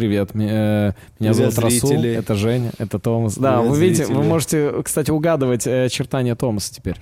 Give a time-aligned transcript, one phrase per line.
[0.00, 2.10] Привет, э, меня Привет, зовут Расул, зрители.
[2.12, 3.36] это Женя, это Томас.
[3.36, 4.28] Да, Привет, вы видите, вы зрители.
[4.28, 6.96] можете, кстати, угадывать э, очертания Томаса теперь.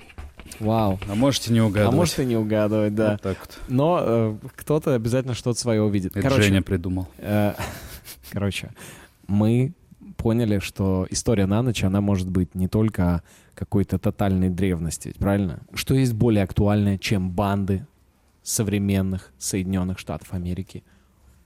[0.59, 0.99] Вау.
[1.09, 1.95] А можете не А угадывать.
[1.95, 3.11] может и не угадывать, да.
[3.13, 3.57] Вот так вот.
[3.69, 6.17] Но э, кто-то обязательно что-то свое увидит.
[6.17, 7.07] Это Короче, Женя придумал.
[7.19, 7.53] э,
[8.33, 8.71] короче,
[9.27, 9.71] мы
[10.17, 13.23] поняли, что история на ночь, она может быть не только
[13.55, 15.61] какой-то тотальной древности, правильно?
[15.73, 17.87] Что есть более актуальное, чем банды
[18.43, 20.83] современных Соединенных Штатов Америки?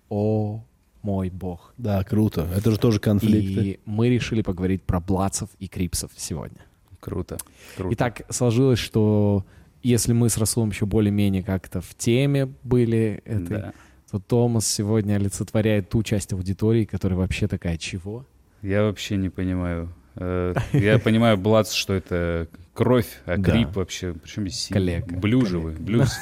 [0.09, 0.63] О,
[1.03, 1.73] мой бог.
[1.77, 2.47] Да, круто.
[2.55, 3.61] Это же тоже конфликты.
[3.63, 6.59] И мы решили поговорить про блацев и крипсов сегодня.
[6.99, 7.37] Круто.
[7.77, 7.93] Круто.
[7.93, 9.45] И так сложилось, что
[9.83, 13.73] если мы с Расулом еще более-менее как-то в теме были этой, Да.
[14.09, 18.25] то Томас сегодня олицетворяет ту часть аудитории, которая вообще такая чего?
[18.61, 19.93] Я вообще не понимаю.
[20.15, 23.51] Э, Я понимаю, Блац, что это кровь, а Да.
[23.51, 24.13] Крип вообще...
[24.13, 24.75] Причем здесь сила?
[24.77, 25.15] Коллега.
[25.15, 25.71] Блюз же вы.
[25.71, 26.17] Блюз.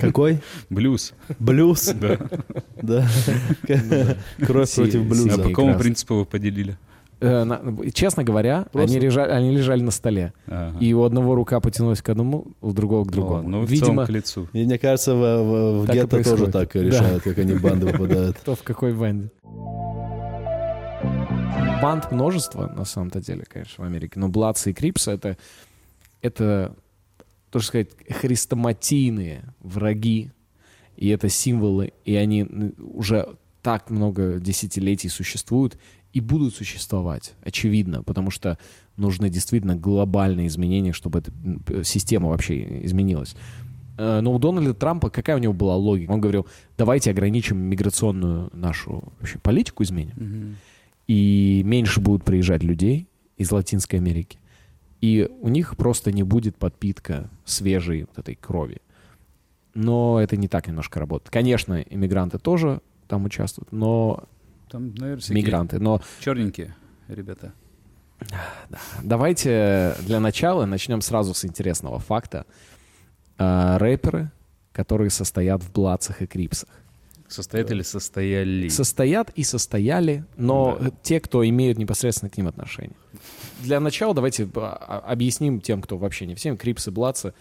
[0.00, 0.40] Какой?
[0.70, 1.12] Блюз.
[1.38, 1.92] Блюз?
[1.94, 2.18] Да.
[2.82, 3.06] Да.
[4.44, 5.30] Кровь Си- против А блюза.
[5.30, 6.76] си- по какому принципу вы поделили?
[7.20, 10.32] Э, на- честно говоря, Просто- они лежали, они лежали на столе.
[10.46, 10.76] Ага.
[10.80, 13.48] И у одного рука потянулась к одному, у другого к другому.
[13.48, 14.48] Ну, в Видимо, целом к лицу.
[14.52, 16.82] И мне кажется, в, в- в гетто тоже так Да.
[16.82, 18.36] решают, как они в банды попадают.
[18.40, 19.30] кто в какой банде.
[21.82, 24.18] Банд множество, на самом-то деле, конечно, в Америке.
[24.18, 25.36] Но Бладсы и Крипсы— это,
[26.22, 26.74] это,
[27.50, 30.30] тоже сказать, хрестоматийные враги.
[30.96, 32.46] И это символы, и они
[32.78, 35.76] уже так много десятилетий существуют
[36.12, 38.58] и будут существовать, очевидно, потому что
[38.96, 43.34] нужны действительно глобальные изменения, чтобы эта система вообще изменилась.
[43.98, 46.12] Э, Но у Дональда Трампа какая у него была логика?
[46.12, 46.46] Он говорил,
[46.78, 50.56] давайте ограничим миграционную нашу вообще политику, изменим, Мгм.
[51.06, 54.38] И меньше будут приезжать людей из Латинской Америки.
[55.00, 58.80] И у них просто не будет подпитка свежей вот этой крови.
[59.74, 61.30] Но это не так немножко работает.
[61.30, 64.24] Конечно, иммигранты тоже там участвуют, но
[64.70, 65.78] Там, наверное, мигранты.
[65.78, 66.74] Но черненькие
[67.08, 67.52] ребята.
[69.02, 72.46] давайте для начала начнем сразу с интересного факта.
[73.36, 74.30] А, рэперы,
[74.72, 76.68] которые состоят в Блацах и Крипсах.
[77.28, 78.68] Состоят или состояли?
[78.68, 80.88] Состоят и состояли, но Да.
[80.88, 82.96] э, те, кто имеют непосредственно к ним отношение.
[83.60, 86.56] Для начала давайте а, объясним тем, кто вообще не всем.
[86.56, 87.32] Крипсы, Блацы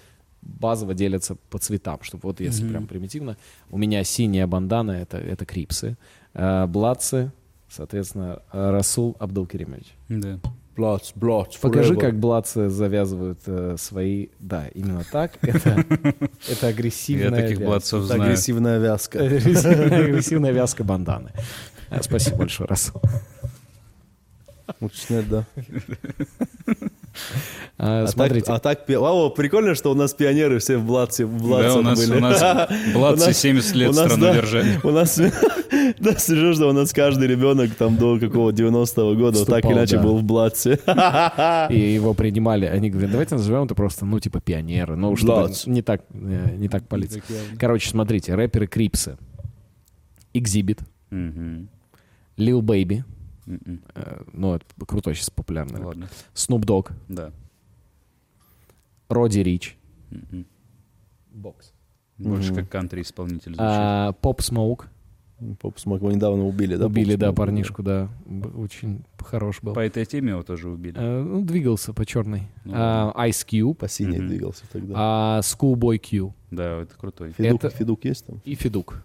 [0.42, 2.72] базово делятся по цветам, чтобы вот если Мгм.
[2.72, 3.38] прям примитивно.
[3.70, 5.98] У меня синяя бандана— это, это Крипсы.
[6.34, 7.32] А, Блацы,
[7.70, 9.94] соответственно, э, Расул Абдулкеримович.
[10.10, 10.40] Да.
[10.76, 12.00] Блац, блац, Покажи, forever.
[12.02, 14.30] как блацы завязывают э, свои...
[14.40, 15.34] Да, именно так.
[15.42, 15.86] Это,
[16.50, 18.24] это агрессивная Я таких Это знаю.
[18.24, 19.20] агрессивная вязка.
[19.24, 21.32] Агрессивная, вязка банданы.
[22.02, 23.02] Спасибо большое, Расул.
[24.80, 25.46] Лучше снять, да.
[27.78, 31.26] А, А Смотрите, так, а так, Вау, прикольно, что у нас пионеры все в Блаце,
[31.26, 32.18] в Да, Блацах у нас, были.
[32.18, 32.42] у нас
[33.20, 34.80] нас- 70 лет у нас, страну да, держали.
[34.84, 35.18] У нас,
[36.00, 39.98] да, серьезно, у нас каждый ребенок там до какого 90-го года вот так Вступал, иначе
[39.98, 40.04] да.
[40.04, 40.80] был в Блаце.
[41.70, 44.96] и его принимали, они говорят, давайте назовем это просто, ну, типа, пионеры.
[44.96, 45.66] Ну, Bloods.
[45.66, 47.22] не так, э, не так палиться.
[47.60, 49.18] Короче, смотрите, рэперы Крипсы.
[50.34, 50.80] Xzibit,
[51.12, 51.70] Мгм.
[52.38, 52.62] Lil
[53.46, 53.82] Мгм.
[53.96, 55.82] э, ну, это крутой сейчас популярный.
[55.84, 56.10] Ладно.
[56.34, 57.32] Snoop Dogg, Да.
[59.10, 59.78] Roddy Ricch,
[60.12, 60.46] Мгм.
[61.34, 61.74] Бокс.
[62.18, 62.62] Больше Мгм.
[62.62, 63.60] как кантри-исполнитель звучит.
[63.60, 64.88] А, Pop Smoke,
[65.60, 66.86] Pop Smoke, его недавно убили, да?
[66.86, 68.08] убили, да, парнишку, да,
[68.56, 69.74] очень хорош был.
[69.74, 70.96] По этой теме его тоже убили.
[70.98, 72.44] Э, ну, двигался по черной.
[72.64, 74.94] Ну, А, Ice Cube, По синей двигался тогда.
[74.96, 77.32] а, Schoolboy Q Да, это крутой.
[77.34, 78.42] Федук, это- Федук есть там?
[78.46, 79.04] и Федук.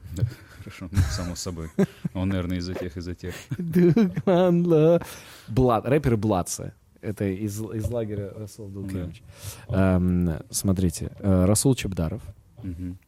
[0.68, 1.70] Хорошо, ну, само собой.
[2.14, 3.34] Он, наверное, из-за тех, из-за тех.
[5.48, 6.72] Блад, рэперы Бладцы.
[7.00, 9.22] Это из, из лагеря Расул Дулкевич.
[9.68, 12.20] Эм, смотрите, э, Расул Чебдаров,
[12.62, 12.98] Мгм.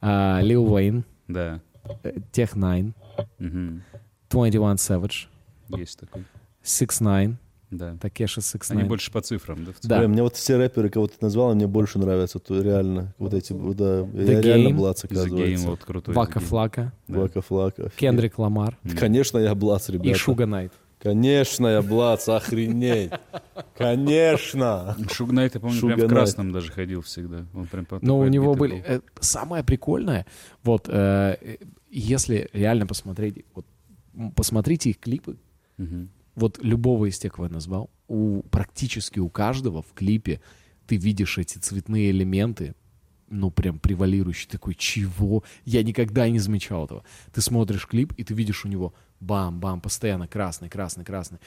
[0.00, 1.60] а, Лил Уэйн, Да.
[2.02, 2.94] э, Тех Найн,
[3.38, 3.84] Мгм.
[4.28, 5.28] 21 Savage,
[5.68, 6.24] Есть такой.
[6.64, 7.36] Six Nine,
[7.72, 7.96] Да.
[8.00, 9.72] Такеши Six Они больше по цифрам, да?
[9.82, 9.98] Да.
[9.98, 12.38] Бля, мне вот все рэперы, кого ты назвал, мне больше нравятся.
[12.38, 14.74] То реально, вот эти, да, The я реально Game.
[14.76, 15.66] Блац, The Game, оказывается.
[15.68, 16.14] вот крутой.
[16.14, 16.46] Вака The Game.
[16.46, 17.18] Флака, Да.
[17.18, 17.90] Вака Флака.
[17.96, 18.78] Кендрик Ламар.
[18.98, 20.10] Конечно, я Блац, ребята.
[20.10, 20.72] и Шуга Найт.
[21.00, 23.10] Конечно, я Блац, охренеть.
[23.76, 24.96] Конечно.
[25.12, 26.18] Шуг Найт, я помню, Шуга прям в Найт.
[26.20, 27.44] красном даже ходил всегда.
[27.54, 28.74] Он прям по- Но у него были...
[28.76, 28.82] был.
[28.86, 30.26] э, самое прикольное,
[30.62, 31.56] вот, э, э,
[31.90, 33.66] если реально посмотреть, вот,
[34.36, 35.36] посмотрите их клипы,
[35.78, 36.10] Мгм.
[36.34, 40.40] Вот любого из тех, кого я назвал, у, практически у каждого в клипе
[40.86, 42.74] ты видишь эти цветные элементы,
[43.28, 44.50] ну, прям превалирующие.
[44.50, 45.42] Такой, чего?
[45.64, 47.04] Я никогда не замечал этого.
[47.32, 51.38] Ты смотришь клип, и ты видишь у него бам-бам, постоянно красный, красный, красный.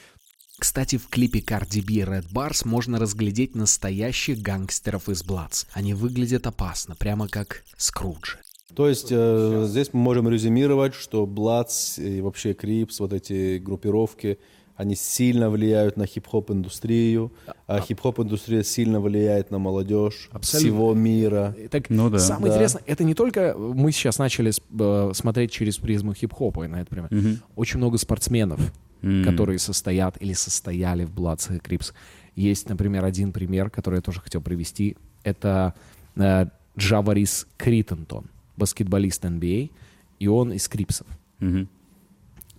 [0.58, 5.66] Кстати, в клипе Cardi B Red Bars можно разглядеть настоящих гангстеров из Блац.
[5.72, 8.38] Они выглядят опасно, прямо как Скруджи.
[8.74, 14.38] То есть э, здесь мы можем резюмировать, что Bloods и вообще Crips, вот эти группировки,
[14.76, 17.32] они сильно влияют на хип-хоп индустрию,
[17.66, 20.68] а хип-хоп индустрия сильно влияет на молодежь Абсолютно.
[20.70, 21.54] всего мира.
[21.70, 22.18] Так, Ну да.
[22.18, 22.54] самое Да.
[22.56, 27.08] интересное, это не только мы сейчас начали э, смотреть через призму хип-хопа на это время.
[27.10, 27.38] Мгм.
[27.56, 28.60] Очень много спортсменов,
[29.02, 29.24] М.
[29.24, 31.92] которые состоят или состояли в Bloods и Crips.
[32.34, 34.96] Есть, например, один пример, который я тоже хотел привести.
[35.24, 35.72] Это
[36.16, 36.46] э,
[36.78, 38.26] Джаварис Криттентон,
[38.58, 39.70] баскетболист NBA,
[40.18, 41.06] и он из Крипсов.
[41.40, 41.68] Мгм.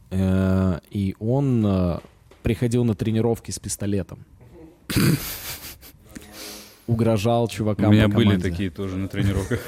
[0.09, 1.99] Э, и он э,
[2.43, 4.25] приходил на тренировки с пистолетом.
[6.87, 9.59] Угрожал У чувакам меня по были такие тоже на тренировках.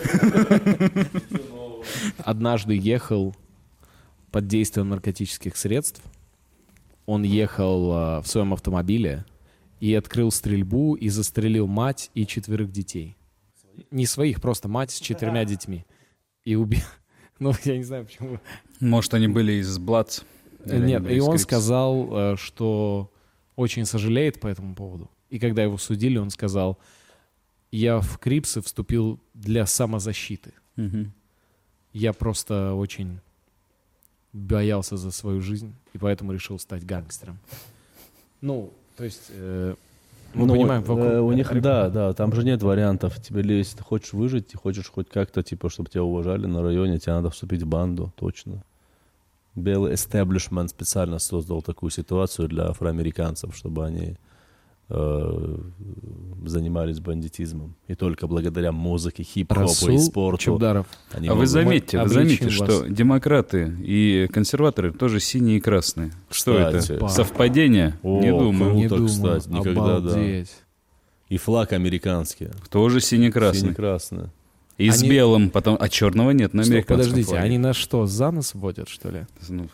[2.19, 3.35] Однажды ехал
[4.31, 6.01] под действием наркотических средств.
[7.05, 9.25] Он ехал э, в своем автомобиле
[9.79, 13.17] и открыл стрельбу и застрелил мать и четверых детей.
[13.91, 15.85] Не своих, просто мать с четырьмя детьми.
[16.45, 16.81] И убил...
[17.41, 18.39] Ну, я не знаю, почему.
[18.81, 20.21] Может, они были из Блац?
[20.65, 21.43] Нет, и он Крипс?
[21.43, 23.09] сказал, э, что
[23.55, 25.09] очень сожалеет по этому поводу.
[25.29, 26.77] И когда его судили, он сказал,
[27.71, 30.53] я в Крипсы вступил для самозащиты.
[30.75, 31.13] Мгм.
[31.93, 33.19] Я просто очень
[34.33, 37.39] боялся за свою жизнь, и поэтому решил стать гангстером.
[38.41, 39.75] Ну, то есть, э,
[40.33, 43.19] мы Ну, понимаем, э, вокруг- у них, да, да, там же нет вариантов.
[43.21, 46.61] Тебе, ли, если ты хочешь выжить, и хочешь хоть как-то, типа, чтобы тебя уважали на
[46.61, 48.63] районе, тебе надо вступить в банду, точно.
[49.55, 54.15] Белый эстеблишмент специально создал такую ситуацию для афроамериканцев, чтобы они э,
[56.45, 57.75] занимались бандитизмом.
[57.87, 60.87] И только благодаря музыке, хип-хопу и спорту Чебдаров.
[61.11, 62.53] они А вы заметьте, вы заметьте, вас.
[62.53, 66.11] что демократы и консерваторы тоже синие и красные.
[66.29, 66.93] Что Кстати.
[66.93, 67.07] это?
[67.09, 67.99] Совпадение?
[68.03, 68.71] О, Не думаю.
[68.71, 68.75] круто.
[68.75, 69.07] Не думаю.
[69.07, 70.11] кстати, никогда, да.
[70.11, 70.51] Обалдеть.
[71.29, 72.47] И флаг американский.
[72.71, 73.61] Тоже сине-красный.
[73.61, 74.29] Сине-красный.
[74.79, 77.43] И с Они- белым, потом, а черного нет на Стоп, американском подождите, флаге.
[77.43, 79.25] они нас что, за нос водят, что ли?
[79.49, 79.67] Ну,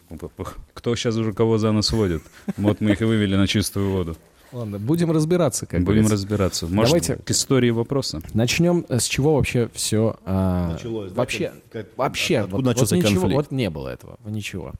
[0.73, 2.23] кто сейчас уже кого за нос водит?
[2.57, 4.17] Вот мы их и вывели на чистую воду.
[4.51, 6.13] Ладно, будем разбираться, как Будем говорится.
[6.13, 6.67] разбираться.
[6.67, 8.21] Может, Давайте- к истории вопроса?
[8.33, 10.17] Начнем э, с чего вообще все...
[10.25, 13.35] Началось, да, вообще, как- как- вообще, откуда вот, начался вот ничего, конфликт?
[13.35, 14.71] вот не было этого, ничего.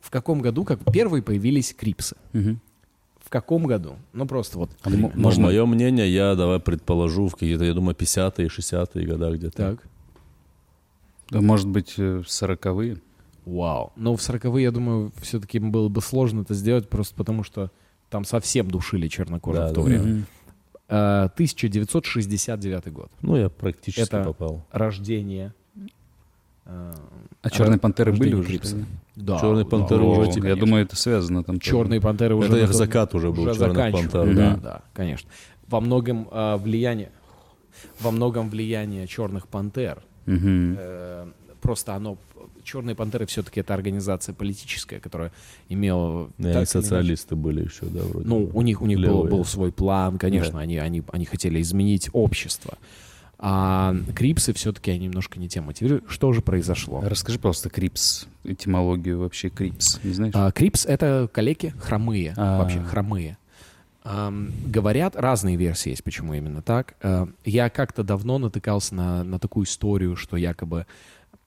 [0.00, 2.16] В каком году, как первые появились крипсы?
[2.32, 3.94] В каком году?
[4.12, 4.70] Ну просто вот.
[4.82, 9.30] А Ну, Можно- мое мнение, я давай предположу, в какие-то, я думаю, 50-е, 60-е года
[9.34, 9.56] где-то.
[9.56, 9.86] Так.
[11.30, 12.98] Да, Может быть, э, сороковые?
[13.46, 13.92] Вау.
[13.96, 17.70] Но в 40-е, я думаю, все-таки было бы сложно это сделать, просто потому что
[18.12, 20.04] там совсем душили чернокожих Да, в то да, время.
[20.04, 20.26] Мгм.
[20.88, 23.10] Э, 1969 год.
[23.22, 24.64] Ну, я практически Это- попал.
[24.70, 25.52] Рождение.
[26.66, 26.92] э,
[27.42, 28.48] А «Черные пантеры» были уже?
[28.48, 28.76] Крипса.
[29.16, 29.40] Да.
[29.40, 30.40] «Черные пантеры» да, уже конечно.
[30.40, 31.58] тебе- Я думаю, это связано там.
[31.58, 34.56] Черные пантеры уже Это их закат уже был, уже «Черных пантер», Да, да.
[34.56, 35.28] да, конечно.
[35.68, 37.10] Во многом э, влияние,
[38.00, 40.02] во многом влияние черных пантер.
[40.26, 40.76] Мгм.
[40.78, 41.26] Э,
[41.62, 42.16] просто оно
[42.64, 45.32] Черные пантеры все-таки это организация политическая, которая
[45.68, 48.28] имела И так они социалисты были еще, да, вроде.
[48.28, 52.08] Ну, у них у них был, был свой план, конечно, они, они, они хотели изменить
[52.12, 52.78] общество.
[53.44, 56.04] А Крипсы все-таки они немножко не тем мотивируют.
[56.06, 57.02] Что же произошло?
[57.04, 60.32] Расскажи, пожалуйста, Crips, этимологию вообще Crips, не знаешь?
[60.36, 62.58] А, Crips — это калеки хромые, А.
[62.58, 63.36] вообще хромые.
[64.04, 66.94] Ам, говорят, разные версии есть, почему именно так.
[67.02, 70.86] А, я как-то давно натыкался на, на такую историю, что якобы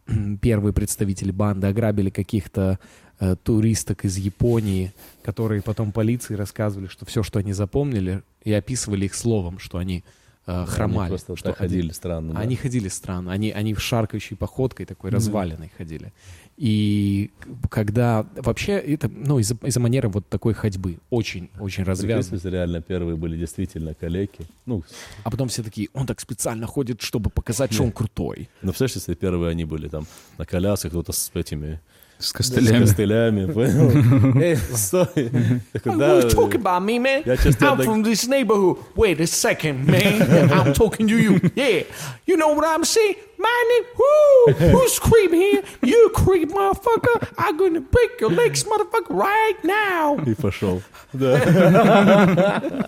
[0.42, 2.80] первые представители банды ограбили каких-то
[3.20, 4.94] э, туристок из Японии,
[5.24, 10.04] которые потом полиции рассказывали, что все, что они запомнили, и описывали их словом, что они
[10.48, 11.10] э, Они хромали.
[11.10, 12.34] просто что ходили странно.
[12.34, 12.40] да.
[12.40, 16.14] они ходили странно, они, они в шаркающей походкой такой разваленной ходили.
[16.58, 17.32] И
[17.70, 22.40] когда вообще это, ну, из-за, из-за манеры вот такой ходьбы, очень, очень развязанной.
[22.40, 24.46] Прикинь, реально первые были действительно калеки.
[24.66, 24.84] Ну,
[25.24, 28.50] А потом все такие, он так специально ходит, чтобы показать, что он крутой.
[28.62, 30.08] ну, представляешь, если первые они были там
[30.38, 31.82] на колясках, кто-то с этими
[32.18, 32.80] С с костылями.
[32.86, 34.40] костылями, понял?
[34.42, 35.08] Эй, стой!
[35.74, 37.24] Такой, да, about me, man?
[37.24, 38.78] Тебя дог- this neighborhood.
[38.96, 40.22] Wait a second, man.
[40.52, 41.40] I'm talking to you.
[41.56, 41.84] Yeah.
[42.26, 43.16] You know what I'm saying?
[43.38, 44.54] My name, who?
[44.78, 45.62] Who's creep here?
[45.84, 47.28] You creep, motherfucker.
[47.38, 50.18] I'm gonna break your legs, motherfucker, right now.
[50.26, 50.82] и пошел.
[51.14, 52.82] Да.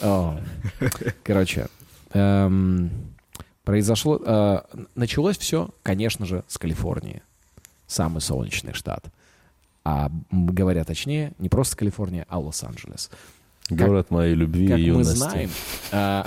[0.00, 0.38] О,
[1.22, 1.66] Короче,
[2.12, 2.90] эм,
[3.64, 4.20] произошло...
[4.24, 4.60] э,
[4.94, 7.22] началось все, конечно же, с Калифорнии.
[7.86, 9.12] Самый солнечный штат.
[9.84, 13.10] А говоря точнее, не просто Калифорния, а Лос-Анджелес.
[13.68, 15.16] Город моей любви Как и мы юности.
[15.16, 15.50] знаем,
[15.90, 16.22] э,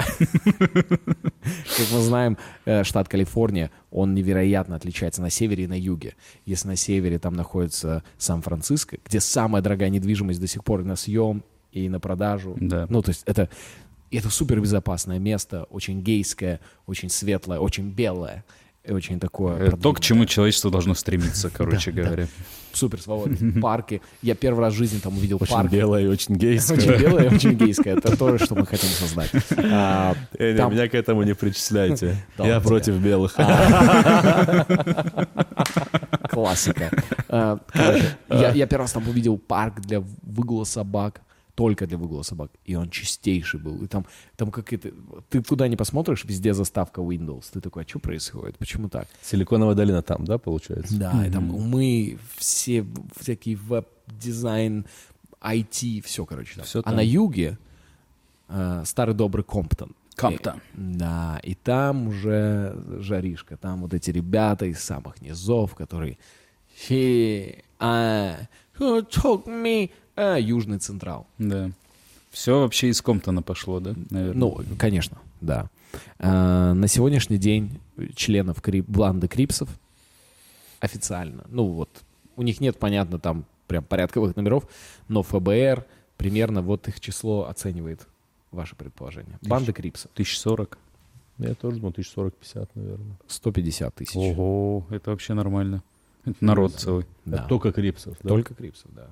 [0.73, 6.15] как мы знаем, э, штат Калифорния, он невероятно отличается на севере и на юге.
[6.45, 10.97] Если на севере там находится Сан-Франциско, где самая дорогая недвижимость до сих пор и на
[10.97, 12.57] съем, и на продажу.
[12.59, 12.87] Да.
[12.89, 13.49] Ну, то есть это,
[14.11, 18.43] это супер безопасное место, очень гейское, очень светлое, очень белое.
[18.93, 19.57] Очень такое...
[19.57, 22.27] Э, То, к чему человечество должно стремиться, короче говоря.
[22.71, 23.59] Супер свободный.
[23.61, 24.01] Парки.
[24.21, 25.71] Я первый раз в жизни там увидел Очень парк.
[25.71, 26.77] белое и очень гейское.
[26.77, 27.95] Очень белое и очень гейское.
[27.97, 29.31] Это то, что мы хотим создать.
[29.57, 32.15] А, Э, Меня к этому не причисляйте.
[32.37, 33.35] Я против белых.
[36.29, 36.91] Классика.
[37.29, 41.21] Я я первый раз там увидел парк для выгула собак.
[41.59, 42.51] Только для выгула собак.
[42.63, 43.83] И он чистейший был.
[43.83, 44.05] И там,
[44.37, 44.93] там как это...
[45.29, 47.47] Ты куда не посмотришь, везде заставка Windows.
[47.51, 48.57] Ты такой, а что происходит?
[48.57, 49.09] Почему так?
[49.21, 50.97] Силиконовая долина там, да, получается?
[50.97, 54.85] Да, и там мы все всякий веб-дизайн,
[55.41, 56.55] IT, все, короче.
[56.55, 56.63] Там.
[56.63, 56.95] Всё а там.
[56.95, 57.57] на юге
[58.47, 59.91] э, старый добрый Комптон.
[60.15, 60.59] Комптон.
[60.59, 63.57] И- да, и там уже жаришка.
[63.57, 66.17] Там вот эти ребята из самых низов, которые...
[66.73, 68.47] «Фи, а,
[68.77, 71.27] who took me?» А, Южный Централ.
[71.37, 71.71] Да.
[72.29, 74.39] Все вообще из Комптона пошло, да, наверное?
[74.39, 75.69] Ну, конечно, да.
[76.19, 77.79] А, на сегодняшний день
[78.15, 79.69] членов Крип, банды Крипсов
[80.81, 81.89] официально, ну вот,
[82.35, 84.67] у них нет, понятно, там прям порядковых номеров,
[85.07, 85.85] но ФБР
[86.17, 88.05] примерно вот их число оценивает
[88.51, 89.39] ваше предположение.
[89.41, 90.77] Банда Крипсов 1040.
[91.37, 93.17] Я тоже думал, 1040-50, наверное.
[93.27, 94.15] 150 тысяч.
[94.15, 95.81] Ого, это вообще нормально.
[96.25, 97.05] Это народ целый.
[97.23, 97.37] Да.
[97.37, 98.29] Это Только крипсов, да?
[98.29, 99.07] Только Крипсов, да.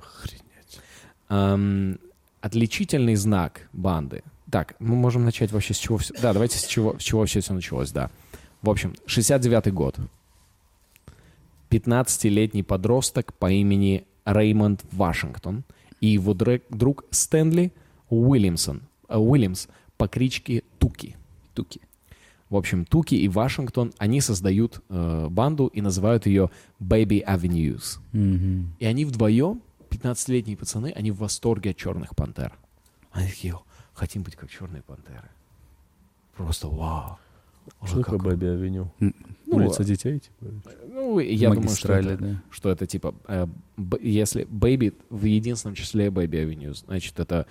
[1.30, 1.98] Ам,
[2.42, 4.24] отличительный знак банды.
[4.50, 6.14] Так, мы можем начать вообще с чего все...
[6.22, 8.10] Да, давайте с чего, с чего вообще все началось, да.
[8.62, 9.98] В общем, 69-й год.
[11.70, 15.64] 15-летний подросток по имени Реймонд Вашингтон
[16.00, 17.74] и его друг Стэнли
[18.10, 19.68] Уильямсон, э, Уильямс
[19.98, 21.16] по кличке Туки.
[21.54, 21.82] Туки.
[22.50, 28.00] В общем, Туки и Вашингтон, они создают э, банду и называют ее Baby Avenues.
[28.80, 32.54] И они вдвоем, 15-летние пацаны, они в восторге от черных пантер.
[33.12, 33.64] Они такие, «О,
[33.94, 35.30] хотим быть как черные пантеры.
[36.36, 37.18] Просто вау.
[37.84, 38.92] Что такое как- Бэби Авеню?
[39.00, 39.12] Ну,
[39.48, 40.46] Улица детей, типа?
[40.94, 42.42] Ну, я думаю, что это, да.
[42.50, 47.46] что это типа, э, б- если Baby в единственном числе Baby Avenue, значит, это,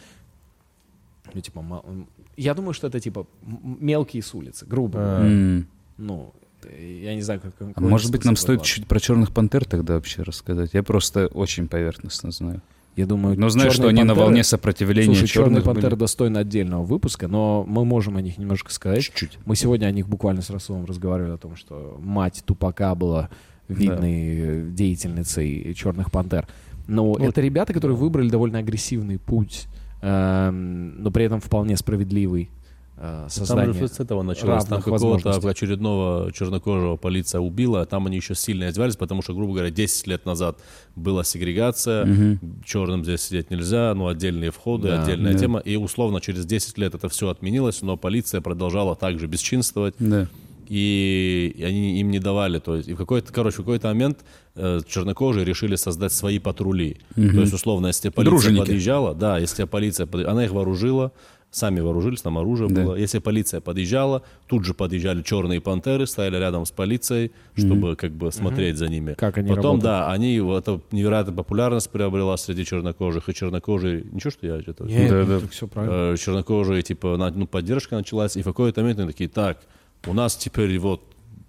[1.35, 5.19] ну, типа, ма- м, я думаю, что это, типа, мелкие с улицы, грубо говоря.
[5.25, 5.27] А.
[5.27, 5.69] М.
[5.99, 6.33] Ну,
[6.79, 7.53] я не знаю, как...
[7.75, 10.71] А может быть, нам стоит чуть про черных пантер тогда вообще рассказать?
[10.73, 12.63] Я просто очень поверхностно знаю.
[12.97, 15.91] Я думаю, Но знаю, что «Черные они на пантеры» волне сопротивления Слушай, «Черные черных пантеры»
[15.91, 16.01] были.
[16.01, 19.03] достойны отдельного выпуска, но мы можем о них немножко сказать.
[19.05, 19.39] Чуть-чуть.
[19.45, 23.29] Мы сегодня о них буквально с Расулом разговаривали о том, что мать Тупака была
[23.69, 26.49] видной э, деятельницей «Черных пантер».
[26.87, 29.67] Но Ну, это ребята, которые выбрали довольно агрессивный путь,
[30.01, 32.49] эм, но при этом вполне справедливый
[32.97, 34.65] э, Там создание же с этого началось.
[34.65, 39.71] Там какого-то очередного чернокожего полиция убила, там они еще сильно издевались, потому что, грубо говоря,
[39.71, 40.59] 10 лет назад
[40.95, 45.03] была сегрегация, черным здесь сидеть нельзя, ну, отдельные входы, Да.
[45.03, 45.39] отдельная Да.
[45.39, 45.59] тема.
[45.61, 49.95] И условно через 10 лет это все отменилось, но полиция продолжала также бесчинствовать.
[49.99, 50.27] Да.
[50.69, 52.59] и они им не давали.
[52.59, 54.25] То есть, и в какой-то, короче, в какой-то момент
[54.57, 56.99] э, чернокожие решили создать свои патрули.
[57.15, 58.61] То есть, условно, если полиция Дружинники.
[58.63, 61.13] подъезжала, да, если полиция, она их вооружила,
[61.57, 62.83] сами вооружились, там оружие Да.
[62.83, 62.95] было.
[62.97, 68.31] Если полиция подъезжала, тут же подъезжали черные пантеры, стояли рядом с полицией, чтобы как бы
[68.31, 69.15] смотреть за ними.
[69.15, 69.83] Как они Потом, работают.
[69.85, 74.85] да, они, это невероятная популярность приобрела среди чернокожих, и чернокожие, ничего, что я это...
[74.85, 75.41] Не, Да, да.
[75.41, 76.13] так все правильно.
[76.13, 79.59] Э, чернокожие, типа, на- ну, поддержка началась, и в какой-то момент они такие, так,
[80.07, 81.01] у нас теперь вот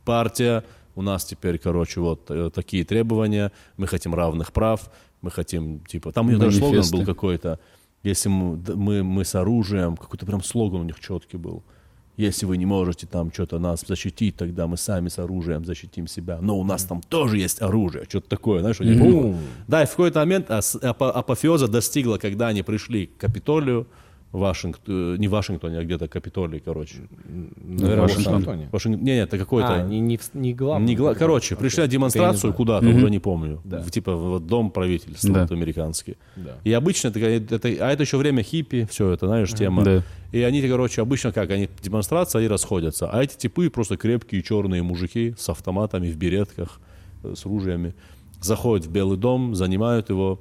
[0.06, 0.64] партия,
[0.96, 4.90] у нас теперь, короче, вот э, такие требования, мы хотим равных прав,
[5.22, 7.60] мы хотим, типа, там у них даже слоган был какой-то,
[8.04, 11.63] если мы, мы, мы с оружием, какой-то прям слоган у них четкий был.
[12.16, 16.39] Если вы не можете там что-то нас защитить, тогда мы сами с оружием защитим себя.
[16.42, 18.06] Но у нас там тоже есть оружие.
[18.10, 18.80] Что-то такое, знаешь.
[18.80, 19.38] Бум.
[19.68, 23.86] Да, и в какой-то момент апофеоза достигла, когда они пришли к Капитолию,
[24.38, 24.82] Вашингт...
[24.88, 27.08] э, не в Вашингтоне, а где-то Капитолий, короче.
[27.25, 28.34] Наверное, Вашингтон.
[28.34, 28.70] Вашингтон.
[28.72, 29.03] Вашингтон.
[29.06, 29.74] Не, нет, это какой-то...
[29.75, 30.88] А, не, не, в- не главный.
[30.88, 31.13] Не гла-.
[31.15, 31.63] Короче, Окей.
[31.63, 33.62] пришли на не демонстрацию куда-то, уже не помню.
[33.63, 33.82] Да.
[33.82, 35.41] В, типа в дом правительства Да.
[35.41, 36.17] вот, американский.
[36.36, 36.56] Да.
[36.63, 39.84] И обычно это, это- а это еще время хиппи, все это, знаешь, тема.
[39.84, 40.03] Да.
[40.32, 43.10] И они, короче, обычно как, они демонстрация, они расходятся.
[43.10, 46.79] А эти типы просто крепкие черные мужики с автоматами в беретках,
[47.24, 47.94] э, с ружьями,
[48.41, 50.39] заходят в Белый дом, занимают его.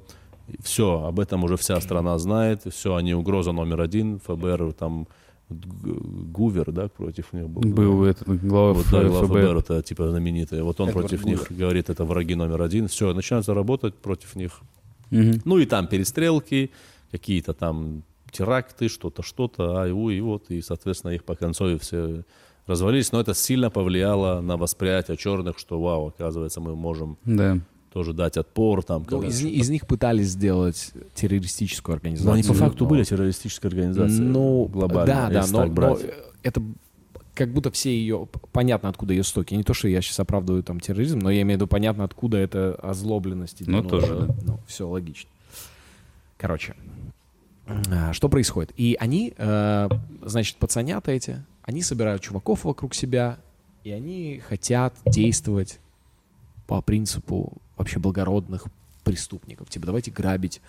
[0.61, 2.61] Все, об этом уже вся страна знает.
[2.71, 4.19] Все, они угроза номер один.
[4.19, 5.07] ФБР там
[5.49, 7.61] Гувер, да, против них был.
[7.61, 9.39] Был этот глава Вот, да, глава ФБР.
[9.39, 10.61] ФБР, это типа знаменитый.
[10.61, 11.39] Вот он Эдвард против Гувер.
[11.39, 12.87] них говорит, это враги номер один.
[12.87, 14.59] Все, начинается работать против них.
[15.09, 15.41] Мгм.
[15.45, 16.71] Ну и там перестрелки,
[17.11, 21.77] какие-то там теракты, что-то, что-то, а и, у, и вот, и, соответственно, их по концове
[21.77, 22.23] все
[22.65, 23.13] развалились.
[23.13, 27.57] Но это сильно повлияло на восприятие черных, что, вау, оказывается, мы можем Да.
[27.91, 29.05] Тоже дать отпор там.
[29.09, 32.27] Ну, из, из них пытались сделать террористическую организацию.
[32.27, 34.27] Но они по факту но- были террористической организацией.
[34.27, 35.05] Ну, глобально.
[35.05, 35.97] Да, да, но, но
[36.43, 36.61] это
[37.33, 38.27] как будто все ее...
[38.51, 39.53] Понятно, откуда ее стоки.
[39.53, 42.37] Не то, что я сейчас оправдываю там терроризм, но я имею в виду понятно, откуда
[42.37, 43.65] эта озлобленность.
[43.67, 44.35] Ну, тоже, да.
[44.43, 45.29] Ну, все логично.
[46.37, 46.75] Короче,
[47.67, 48.71] а, что происходит?
[48.77, 49.89] И они, э,
[50.23, 53.39] значит, пацанята эти, они собирают чуваков вокруг себя,
[53.83, 55.79] и они хотят действовать
[56.65, 58.65] по принципу вообще благородных
[59.03, 59.69] преступников.
[59.69, 60.61] Типа, давайте грабить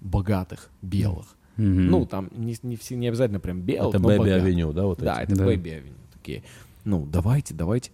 [0.00, 1.26] богатых, белых.
[1.56, 1.86] Мгм.
[1.88, 4.30] Ну, там не, не, все- не обязательно прям белых, Это но Бэби.
[4.30, 5.32] Авеню, да, вот Да, эти?
[5.32, 5.46] это Да.
[5.46, 5.94] Baby Avenue.
[6.14, 6.42] Такие,
[6.84, 7.90] ну, давайте, давайте.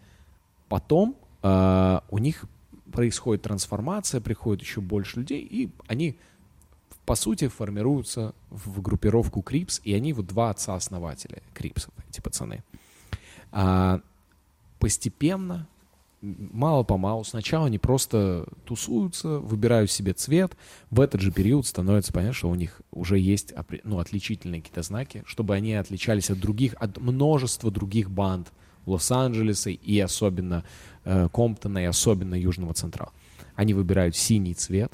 [0.68, 2.44] Потом а, у них
[2.92, 6.16] происходит трансформация, приходит еще больше людей, и они,
[7.04, 12.62] по сути, формируются в группировку Крипс, и они вот два отца-основателя Крипсов, эти пацаны.
[13.52, 14.00] А,
[14.78, 15.66] постепенно,
[16.23, 20.56] мало-помалу, сначала они просто тусуются, выбирают себе цвет,
[20.90, 23.52] в этот же период становится понятно, что у них уже есть
[23.85, 28.52] ну, отличительные какие-то знаки, чтобы они отличались от других, от множества других банд
[28.87, 30.64] Лос-Анджелеса и особенно
[31.04, 33.12] э, Комптона и особенно Южного Централа.
[33.54, 34.92] Они выбирают синий цвет,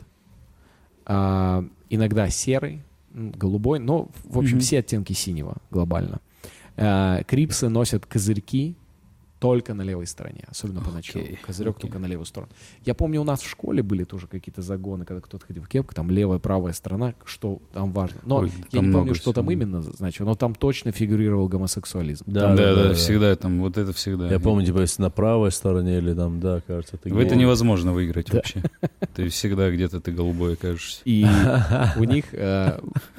[1.04, 4.60] а, иногда серый, голубой, но, в общем, Мгм.
[4.60, 6.20] все оттенки синего глобально.
[6.76, 8.76] А, Крипсы носят козырьки
[9.42, 11.24] только на левой стороне, особенно поначалу.
[11.24, 11.82] Окей, Козырек окей.
[11.82, 12.52] только на левую сторону.
[12.84, 15.94] Я помню, у нас в школе были тоже какие-то загоны, когда кто-то ходил в кепку,
[15.96, 18.20] там левая, правая сторона, что там важно.
[18.24, 19.52] Но Ой, я там не помню, что там всего.
[19.52, 22.24] именно значило, но там точно фигурировал гомосексуализм.
[22.28, 24.30] Да, да, всегда там, вот это всегда.
[24.30, 27.92] Я помню, типа, если на правой стороне или там, да, кажется, ты В это невозможно
[27.92, 28.62] выиграть вообще.
[29.14, 31.02] Ты всегда где-то ты голубой окажешься.
[31.04, 31.26] И
[31.96, 32.78] у них э,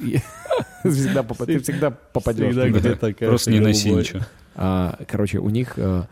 [0.82, 2.54] всегда ты всегда попадешь.
[2.54, 4.22] Всегда где-то Просто не носи ничего.
[4.54, 6.04] А, Короче, у них, э,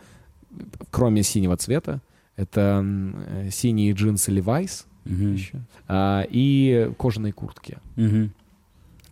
[0.91, 2.01] кроме синего цвета,
[2.35, 5.33] это э, синие джинсы Levi's Мгм.
[5.33, 7.77] еще, а, и кожаные куртки.
[7.95, 8.31] Мгм.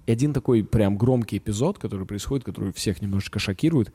[0.07, 3.93] И один такой прям громкий эпизод, который происходит, который всех немножечко шокирует.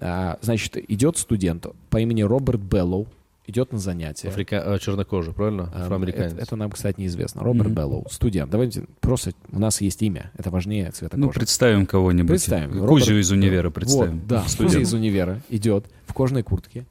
[0.00, 3.06] А, Значит, идет студент по имени Роберт Беллоу,
[3.48, 4.28] идет на занятия.
[4.28, 4.62] Африка...
[4.74, 5.70] а, чернокожий, правильно?
[5.74, 6.32] А, Афроамериканец.
[6.34, 7.42] Это, это нам, кстати, неизвестно.
[7.42, 7.74] Роберт Мгм.
[7.76, 8.50] Беллоу, студент.
[8.50, 11.40] Давайте просто, у нас есть имя, это важнее цвета Ну, кожи.
[11.40, 12.28] представим кого-нибудь.
[12.28, 12.70] Представим.
[12.86, 14.18] Кузю Роберт- из универа представим.
[14.20, 14.82] Вот, да, Кузя Студент.
[14.82, 16.86] из универа идет в кожаной куртке.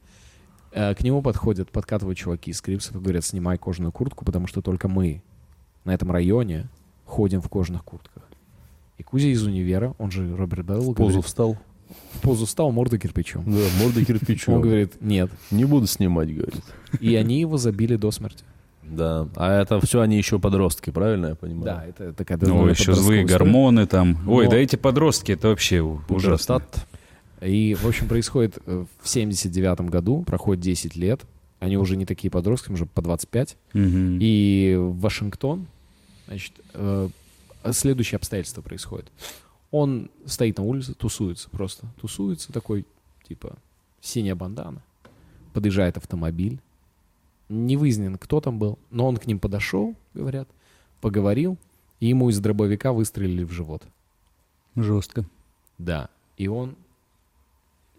[0.72, 4.62] Э, К нему подходят, подкатывают чуваки из Крипсов и говорят, снимай кожаную куртку, потому что
[4.62, 5.22] только мы
[5.86, 6.68] на этом районе
[7.06, 8.24] ходим в кожаных куртках.
[8.98, 11.58] И Кузя из универа, он же Роберт Белл, В позу встал.
[12.14, 13.44] В позу встал, морда кирпичом.
[13.46, 14.56] Да, морда кирпичом.
[14.56, 15.30] Он говорит, нет.
[15.52, 16.64] Не буду снимать, говорит.
[17.00, 18.44] И они его забили до смерти.
[18.84, 19.28] Да.
[19.36, 21.66] А это все они еще подростки, правильно я понимаю?
[21.66, 24.18] Да, это такая Ну, еще злые гормоны там.
[24.28, 26.62] Ой, да эти подростки, это вообще ужасно.
[27.42, 31.22] И, в общем, происходит э, в 79 году, проходит 10 лет,
[31.60, 33.58] они уже не такие подростки, уже по 25.
[33.74, 34.18] Мгм.
[34.20, 35.68] И в Вашингтон,
[36.28, 37.10] значит, э,
[37.72, 39.12] следующее обстоятельство происходит.
[39.72, 41.88] Он стоит на улице, тусуется просто.
[42.00, 42.86] Тусуется такой,
[43.28, 43.58] типа,
[44.02, 44.82] синяя бандана.
[45.54, 46.60] Подъезжает автомобиль.
[47.50, 50.50] Не выяснен, кто там был, но он к ним подошел, говорят,
[51.00, 51.58] поговорил,
[52.00, 53.84] и ему из дробовика выстрелили в живот.
[54.76, 55.26] Жестко.
[55.78, 56.10] Да.
[56.36, 56.76] И он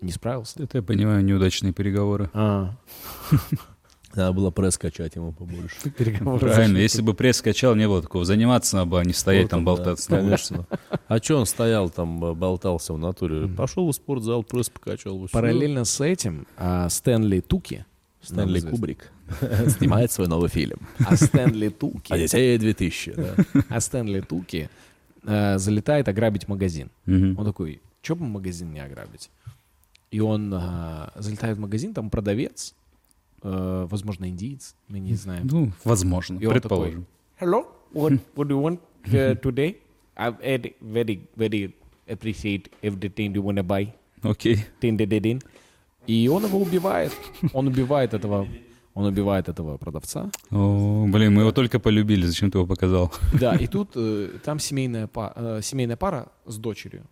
[0.01, 0.63] не справился.
[0.63, 2.31] Это я понимаю, неудачные переговоры.
[2.33, 2.77] А,
[4.15, 5.77] Надо было пресс качать ему побольше.
[5.95, 8.25] Правильно, если бы пресс качал, не было такого.
[8.25, 10.09] Заниматься надо было, а не стоять Вот там да, болтаться.
[10.09, 10.67] Конечно.
[11.07, 13.41] А что он стоял там, э, болтался в натуре?
[13.41, 13.57] Мгм.
[13.57, 15.19] Пошел в спортзал, пресс покачал.
[15.19, 15.29] всё.
[15.33, 17.85] Параллельно с этим а, Стэнли Туки,
[18.23, 18.61] Стэнли.
[18.61, 19.11] Кубрик
[19.79, 20.79] снимает свой новый фильм.
[21.07, 23.13] а Стэнли Туки, Одиссея 2000.
[23.13, 23.35] да.
[23.69, 24.71] а Стэнли Туки
[25.25, 26.91] э, залетает ограбить магазин.
[27.07, 27.39] Мгм.
[27.39, 29.31] Он такой, что бы магазин не ограбить?
[30.11, 32.75] И он а, залетает в магазин, там продавец,
[33.43, 35.47] э, возможно, индиец, мы не знаем.
[35.51, 37.07] Ну, возможно, И он предположим.
[37.41, 38.81] Hello, what, what do you want
[39.13, 39.77] uh, today?
[40.17, 40.31] I
[40.81, 41.75] very, very
[42.09, 43.93] appreciate if the thing you wanna buy.
[44.23, 44.65] Окей.
[44.81, 45.41] Тин-ди-ди-дин.
[46.07, 47.13] И он его убивает.
[47.53, 48.49] Он убивает этого,
[48.95, 50.31] он убивает этого продавца.
[50.51, 53.13] О, блин, мы его только полюбили, зачем ты его показал?
[53.39, 57.05] Да, и тут э, там семейная, па- э, семейная пара с дочерью.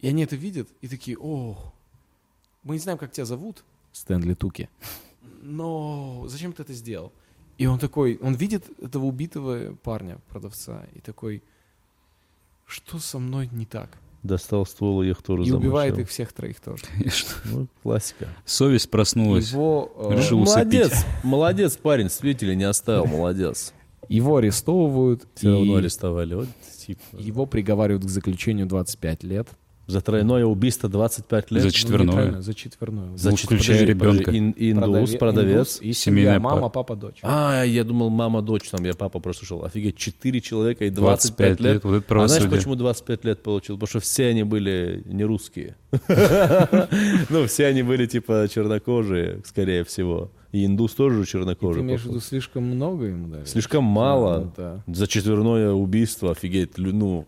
[0.00, 1.56] И они это видят и такие, о,
[2.64, 4.68] мы не знаем, как тебя зовут, Стэнли Туки,
[5.44, 7.12] но зачем ты это сделал?
[7.58, 11.42] И он такой, он видит этого убитого парня, продавца, и такой,
[12.66, 13.90] что со мной не так?
[14.22, 16.02] Достал ствол и их тоже И убивает замочил.
[16.04, 16.82] их всех троих тоже.
[16.98, 17.28] Конечно.
[17.44, 18.26] Ну, классика.
[18.46, 19.50] Совесть проснулась.
[19.52, 20.56] Его, э, Решил усыпить.
[20.72, 23.74] Молодец, молодец парень, свидетелей не оставил, молодец.
[24.08, 26.34] его арестовывают, Все равно и арестовали.
[26.34, 27.00] Вот, типа.
[27.18, 29.48] его приговаривают к заключению 25 лет.
[29.86, 31.62] За тройное убийство 25 лет.
[31.62, 32.06] За Ну, четверное.
[32.06, 33.16] нейтрально, за четверное.
[33.16, 34.30] За- Ну, включая ребенка.
[34.30, 35.56] ин- индус, Продаве- продавец.
[35.56, 36.68] индус и Семейная семья, мама, пара.
[36.70, 37.18] папа, дочь.
[37.22, 39.64] А, я думал, мама, дочь, там, я папа прослушал.
[39.64, 41.74] Офигеть, 4 человека и 25, 25 лет.
[41.74, 43.76] лет, вот это а знаешь, почему 25 лет получил?
[43.76, 45.76] Потому что все они были не русские.
[47.30, 50.30] Ну, все они были, типа, чернокожие, скорее всего.
[50.52, 51.82] И индус тоже Ты чернокожий.
[51.82, 53.44] имеешь в виду слишком много ему дали?
[53.44, 54.52] Слишком мало.
[54.56, 54.84] Да.
[54.86, 57.26] За четверное убийство, офигеть, ну,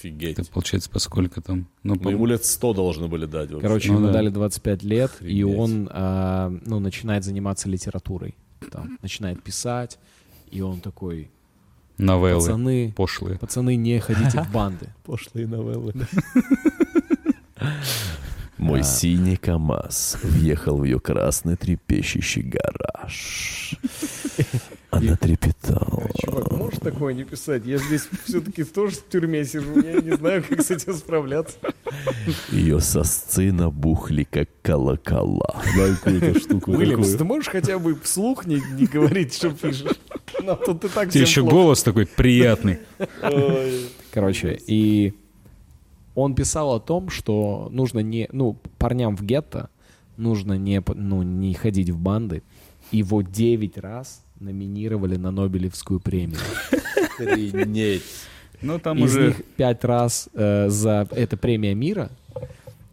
[0.00, 0.38] офигеть.
[0.38, 1.66] Это получается, поскольку там...
[1.82, 3.50] Ну, Ну, ему лет 100 должны были дать.
[3.50, 3.66] вообще.
[3.66, 4.12] Короче, Ну ему да.
[4.14, 5.58] дали 25 лет, и Охренеть.
[5.58, 8.34] он а, ну, начинает заниматься литературой.
[8.70, 9.98] Там, начинает писать,
[10.50, 11.30] и он такой,
[11.96, 13.38] новеллы пацаны, пошлые.
[13.38, 14.88] пацаны, не ходите в банды.
[15.04, 15.94] Пошлые новеллы.
[18.58, 23.74] Мой синий КамАЗ въехал в ее красный трепещущий гараж.
[24.90, 26.08] Она трепетала.
[26.18, 27.64] Чувак, можешь такое не писать?
[27.64, 31.56] Я здесь все-таки тоже в тюрьме сижу, я не знаю, как с этим справляться.
[32.50, 35.62] Ее сосцы набухли, как колокола.
[35.76, 39.96] Дай какую-то штуку Уильямс, ты можешь хотя бы вслух не, не говорить, что пишешь?
[40.42, 41.54] Ну, а то ты так Тебе еще плохо.
[41.54, 42.78] голос такой приятный.
[44.10, 45.14] Короче, и
[46.14, 49.70] он писал о том, что нужно не, ну, парням в гетто
[50.16, 52.42] нужно не, ну, не ходить в банды.
[52.92, 56.38] Его 9 раз номинировали на Нобелевскую премию.
[57.18, 58.02] Охренеть.
[58.62, 59.28] Ну, там Из уже...
[59.28, 62.10] них 5 раз э, за это премия мира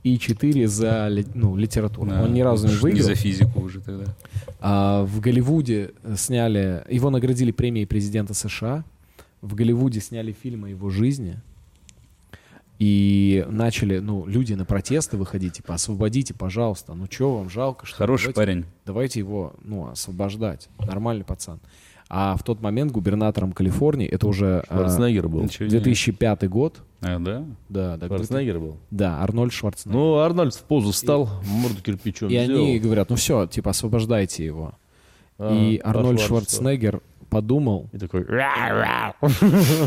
[0.03, 2.09] и 4 за ли- ну, литературу.
[2.09, 3.03] Да, Он ни разу не выиграл.
[3.03, 4.05] за физику уже тогда.
[4.61, 8.85] А в Голливуде сняли, его наградили премией президента США.
[9.41, 11.37] В Голливуде сняли фильм о его жизни.
[12.79, 16.93] И начали, ну, люди на протесты выходить, типа, освободите, пожалуйста.
[16.93, 17.85] Ну, что вам жалко?
[17.87, 17.97] Что?
[17.97, 18.65] Хороший давайте, парень.
[18.85, 20.69] Давайте его, ну, освобождать.
[20.79, 21.59] Нормальный пацан.
[22.09, 25.41] А в тот момент губернатором Калифорнии, это уже а, Шварценеггер был.
[25.43, 27.43] Ничего не- 2005 год, А, да?
[27.67, 28.77] да, да, Шварценеггер был.
[28.91, 29.99] да, Арнольд Шварценеггер.
[29.99, 32.63] Ну, Арнольд в позу встал, морду кирпичом и сделал.
[32.63, 34.73] они говорят, ну все, типа, освобождайте его.
[35.37, 38.25] А, и Арнольд Шварц Шварценеггер подумал, И такой...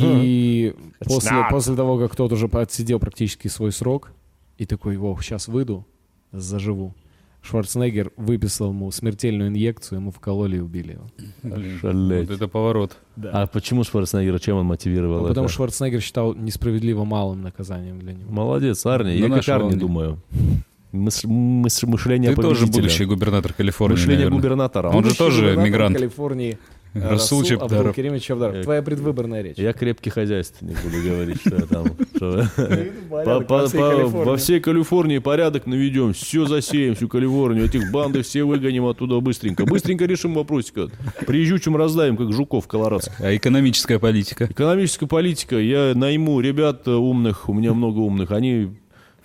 [0.00, 0.74] и
[1.05, 4.12] после, после того, как тот уже отсидел практически свой срок,
[4.59, 5.87] и такой, о, сейчас выйду,
[6.33, 6.94] заживу.
[7.42, 11.07] Шварценеггер выписал ему смертельную инъекцию, ему вкололи и убили его.
[11.42, 12.29] Блин, Шалеть.
[12.29, 12.98] Вот это поворот.
[13.33, 15.29] А почему Шварценеггера, чем он мотивировал Ну, это?
[15.29, 18.31] потому что Шварценеггер считал несправедливо малым наказанием для него.
[18.31, 19.79] Молодец, Арни, Ну, я как Арни он.
[19.79, 20.18] думаю.
[20.92, 24.38] Мыс- мыс- мышление Ты тоже будущий губернатор Калифорнии, Мышление наверное.
[24.38, 24.88] губернатора.
[24.88, 25.96] Он же Будущий тоже мигрант.
[25.96, 26.59] Калифорнии
[26.94, 27.96] Расул Чабдаров.
[27.96, 29.57] Э, Твоя предвыборная речь.
[29.59, 31.87] Я крепкий хозяйственник, буду говорить, что я там.
[33.11, 35.18] во всей Калифорнии.
[35.18, 39.64] Порядок наведем, все засеем, всю Калифорнию, этих банды все выгоним оттуда быстренько.
[39.64, 40.79] Быстренько решим вопросик.
[40.79, 40.92] этот.
[41.26, 43.20] Приезжучим раздаем, как жуков колорадских.
[43.20, 44.46] А экономическая политика?
[44.46, 45.57] Экономическая политика.
[45.59, 48.70] Я найму ребят умных, у меня много умных, они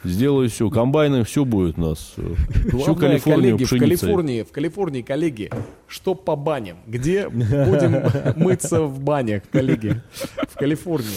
[0.05, 2.13] сделают все, комбайны, все будет у нас.
[2.17, 2.33] э,
[2.67, 3.69] Всю Главное, Калифорнию коллеги, в.
[3.79, 5.51] Калифорнии, в Калифорнии, коллеги,
[5.87, 6.77] что по баням?
[6.87, 8.03] Где будем
[8.41, 10.01] мыться в банях, коллеги?
[10.49, 11.09] В Калифорнии.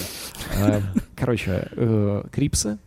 [0.57, 0.81] А,
[1.17, 2.79] Короче, э, крипсы.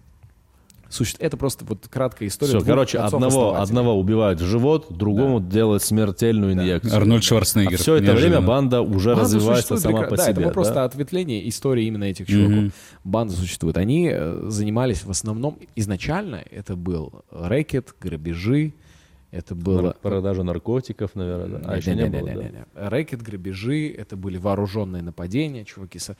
[0.92, 2.58] Суще- Это просто вот краткая история.
[2.58, 6.96] Все, короче, одного, одного убивают в живот, другому делают смертельную инъекцию.
[6.96, 7.78] Арнольд Шварценеггер.
[7.78, 8.36] все это Неожиданно.
[8.38, 10.44] время банда уже Банда развивается сама прекра- по да, себе.
[10.44, 10.84] это просто да?
[10.86, 12.52] ответвление истории именно этих чуваков.
[12.56, 12.72] Мгм.
[13.04, 13.78] Банда существует.
[13.78, 18.74] Они э, занимались в основном, изначально это был рэкет, грабежи,
[19.32, 19.82] это было...
[19.82, 21.60] Нар- Продажа наркотиков, наверное.
[21.60, 21.70] да?
[21.74, 22.34] А, еще не было, да?
[22.34, 22.66] Не-не-не-не-не.
[22.76, 26.00] Рэкет, грабежи, это были вооруженные нападения, чуваки.
[26.00, 26.18] со-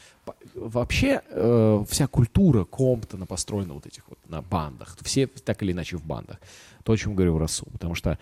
[0.56, 4.98] Вообще э, вся культура Комптона построена вот этих вот на бандах.
[5.02, 6.38] Все так или иначе в бандах.
[6.84, 7.68] То, о чем говорил Расул.
[7.72, 8.18] Потому что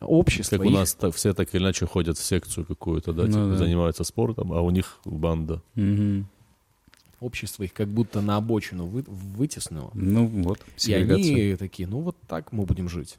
[0.00, 0.56] общество...
[0.58, 3.28] Как у их- нас так, все так или иначе ходят в секцию какую-то, да, Ну
[3.28, 3.56] типа, да.
[3.56, 5.62] занимаются спортом, а у них банда.
[5.74, 6.26] Мгм.
[7.20, 9.90] общество их как будто на обочину вы- вытеснило.
[9.94, 13.18] Ну вот, И они такие, ну вот так мы будем жить.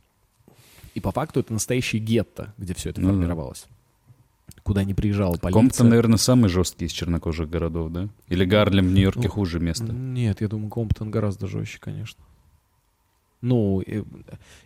[0.93, 3.13] И по факту это настоящий гетто, где все это Ну да.
[3.13, 3.65] формировалось.
[4.63, 5.51] Куда не приезжала полиция.
[5.61, 8.09] Комптон, наверное, самый жесткий из чернокожих городов, да?
[8.27, 9.85] Или Гарлем в Нью-Йорке Ну, хуже место?
[9.91, 12.23] Нет, я думаю, Комптон гораздо жестче, конечно.
[13.41, 13.81] Ну,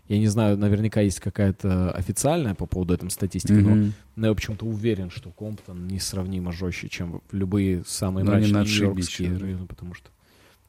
[0.09, 3.93] я не знаю, наверняка есть какая-то официальная по поводу этого статистики, но, Мгм.
[4.17, 9.37] но я почему-то уверен, что Комптон несравнимо жестче, чем любые самые Ну, они мрачные нью-йоркские
[9.37, 10.09] районы, потому что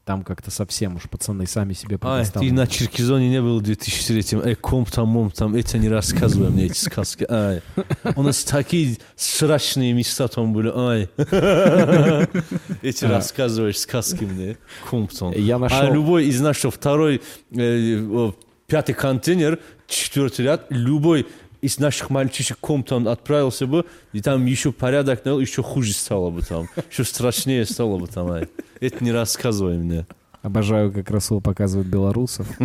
[0.06, 4.38] там как-то совсем уж пацаны сами себе А, ты на Черкизоне не был в 2003
[4.44, 7.26] Эй, ком там, мом там, это не рассказывай мне эти сказки.
[7.28, 7.60] Ай.
[8.14, 10.70] У нас такие страшные места там были.
[10.72, 11.08] Ай.
[12.82, 13.08] Эти А.
[13.08, 14.58] рассказываешь сказки мне.
[14.88, 15.32] Комптон.
[15.32, 15.92] Я А нашел...
[15.92, 18.30] любой из нас, что второй, э,
[18.68, 21.26] пятый контейнер, четвертый ряд, любой
[21.66, 26.42] из наших мальчишек Комптон отправился бы, и там еще порядок, но еще хуже стало бы
[26.42, 26.68] там.
[26.90, 28.30] Еще страшнее стало бы там.
[28.30, 28.48] ай.
[28.80, 30.06] Это не рассказывай мне.
[30.42, 32.46] Обожаю, как Расул показывает белорусов.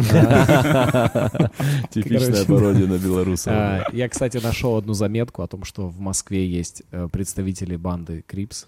[1.89, 3.51] Типичная пародия на белорусов.
[3.55, 8.23] А, Я, кстати, нашел одну заметку о том, что в Москве есть э, представители банды
[8.27, 8.65] Crips.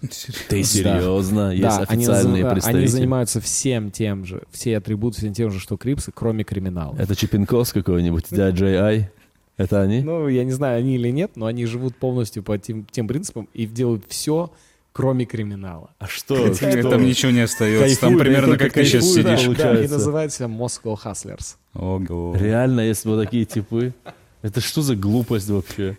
[0.50, 1.52] Ты серьезно?
[1.52, 2.86] Есть Да, официальные называ- они представители?
[2.88, 6.96] занимаются всем тем же, все атрибуты, всем тем же, что Крипсы, кроме криминала.
[6.98, 9.12] Это Чипинкос какой-нибудь, дядя Ай?
[9.58, 10.02] Это они?
[10.02, 13.48] Ну, я не знаю, они или нет, но они живут полностью по тем, тем принципам
[13.54, 14.52] и делают все,
[14.94, 15.92] кроме криминала.
[16.00, 16.36] А что?
[16.56, 18.00] Там ничего не остается.
[18.00, 19.58] Там Кайфуют, примерно как ты сейчас да, сидишь.
[19.58, 21.56] Да, и себя Moscow Hustlers.
[21.74, 22.36] Ого.
[22.36, 23.94] Реально, есть вот такие типы?
[24.42, 25.98] Это что за глупость вообще?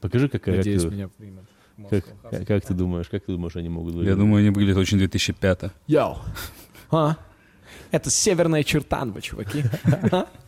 [0.00, 1.44] Покажи, какая Надеюсь, ты- меня примут.
[1.88, 2.46] как, Hustlers.
[2.46, 4.18] как ты думаешь, как ты думаешь, они могут Я выглядеть?
[4.18, 6.18] думаю, они выглядят очень 2005 Йоу.
[6.92, 7.16] А?
[7.92, 9.62] Это северная Чертанова, чуваки.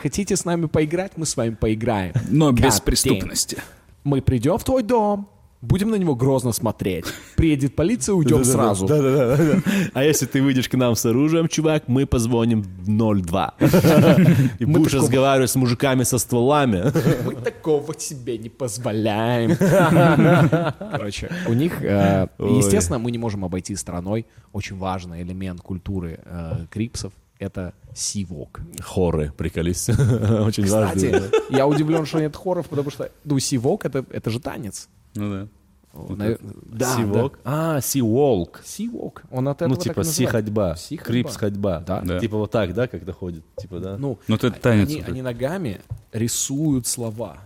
[0.00, 1.12] Хотите с нами поиграть?
[1.16, 2.14] Мы с вами поиграем.
[2.30, 3.58] Но без God преступности.
[4.02, 5.28] Мы придем в твой дом,
[5.60, 7.04] будем на него грозно смотреть.
[7.36, 8.86] Приедет полиция, уйдем сразу.
[8.86, 9.60] Да-да-да.
[9.92, 13.54] А если ты выйдешь к нам с оружием, чувак, мы позвоним в 02.
[14.58, 16.90] И будешь разговаривать с мужиками со стволами.
[17.26, 19.54] Мы такого себе не позволяем.
[20.90, 26.66] Короче, у них, э, естественно, мы не можем обойти стороной очень важный элемент культуры э,
[26.70, 27.12] крипсов.
[27.40, 28.60] Это сивок.
[28.80, 29.88] Хоры, приколись.
[29.88, 30.94] Очень важно.
[30.94, 34.88] Кстати, я удивлен, что нет хоров, потому что, ну, сивок это, это же танец.
[35.14, 35.48] Ну да.
[35.92, 37.40] Навер- Да, Сивок?
[37.44, 38.60] А, сиволк.
[38.64, 39.22] Сивок.
[39.32, 40.76] Он от Ну, этого и типа си-ходьба.
[40.76, 41.04] Си-ходьба.
[41.12, 41.80] Крипс-ходьба.
[41.84, 42.00] Да.
[42.02, 42.20] Да.
[42.20, 43.42] Типа вот так, да, когда ходит?
[43.56, 43.96] Типа, да?
[43.98, 45.80] Ну, Ну, вот это танец Они, вот они ногами
[46.12, 47.38] рисуют слова.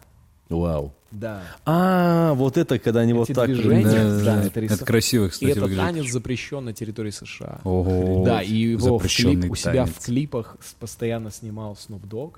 [0.61, 0.93] Вау.
[1.11, 1.43] Да.
[1.65, 3.47] А, вот это, когда они вот так...
[3.47, 4.45] движения, Да, да, да.
[4.47, 5.85] это рисов- Это красиво, И кстати, этот выглядит.
[5.85, 7.61] танец запрещен на территории США.
[7.63, 8.25] Ого.
[8.25, 12.33] Да, и его в клип- у себя в клипах постоянно снимал Snoop Dogg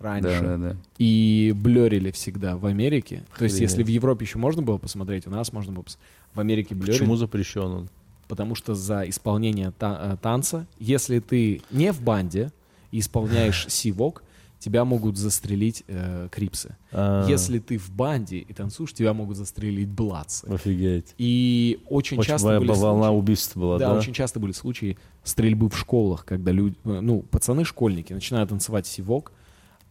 [0.00, 0.40] Да, раньше.
[0.42, 0.76] да, да.
[0.98, 3.22] И блерили всегда в Америке.
[3.38, 6.10] То есть, если в Европе еще можно было посмотреть, у нас можно было посмотреть.
[6.34, 7.88] В Америке блерили, Почему запрещен он?
[8.26, 12.50] потому что за исполнение та- э, танца, если ты не в банде
[12.92, 14.22] и исполняешь сивок,
[14.60, 16.76] тебя могут застрелить э, крипсы.
[16.92, 20.44] А, Если ты в банде и танцуешь, тебя могут застрелить блатцы.
[20.46, 21.14] Офигеть.
[21.18, 23.98] И очень, Очень часто были волна случаи- убийств была, да, да?
[23.98, 28.86] очень часто были случаи стрельбы в школах, когда люди, э, ну, пацаны, школьники, начинают танцевать
[28.86, 29.32] сивок,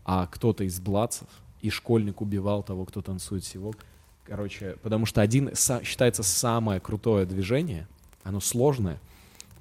[0.06, 1.28] а кто-то из бладцев
[1.62, 3.76] и школьник убивал того, кто танцует сивок.
[4.24, 7.88] Короче, потому что один са- считается самое крутое движение,
[8.24, 9.00] оно сложное.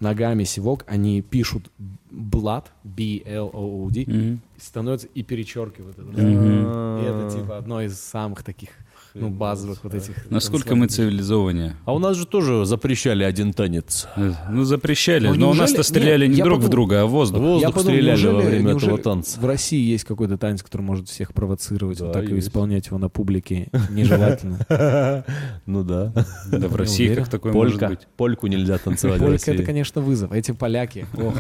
[0.01, 1.71] Ногами сивок они пишут
[2.11, 6.07] блад, B-L-O-O-D, и становятся и перечеркивают это.
[6.17, 8.71] А, И это типа одно из самых таких,
[9.15, 10.31] ну, базовых вот этих.
[10.31, 11.77] Насколько мы цивилизованнее.
[11.85, 14.07] А у нас же тоже запрещали один танец.
[14.17, 15.29] Э, Ну, запрещали.
[15.29, 17.41] Ну, но у нас-то стреляли Нет, не друг в друга, а в воздух.
[17.41, 19.41] Воздух Я подумал, стреляли во время неужели этого танца.
[19.41, 23.09] В России есть какой-то танец, который может всех провоцировать, вот так и исполнять его на
[23.09, 24.59] публике нежелательно.
[25.67, 26.13] Ну да.
[26.51, 28.01] Да в России как такое может быть?
[28.17, 30.33] Польку нельзя танцевать Полька это, конечно, вызов.
[30.33, 31.35] Эти поляки, ох,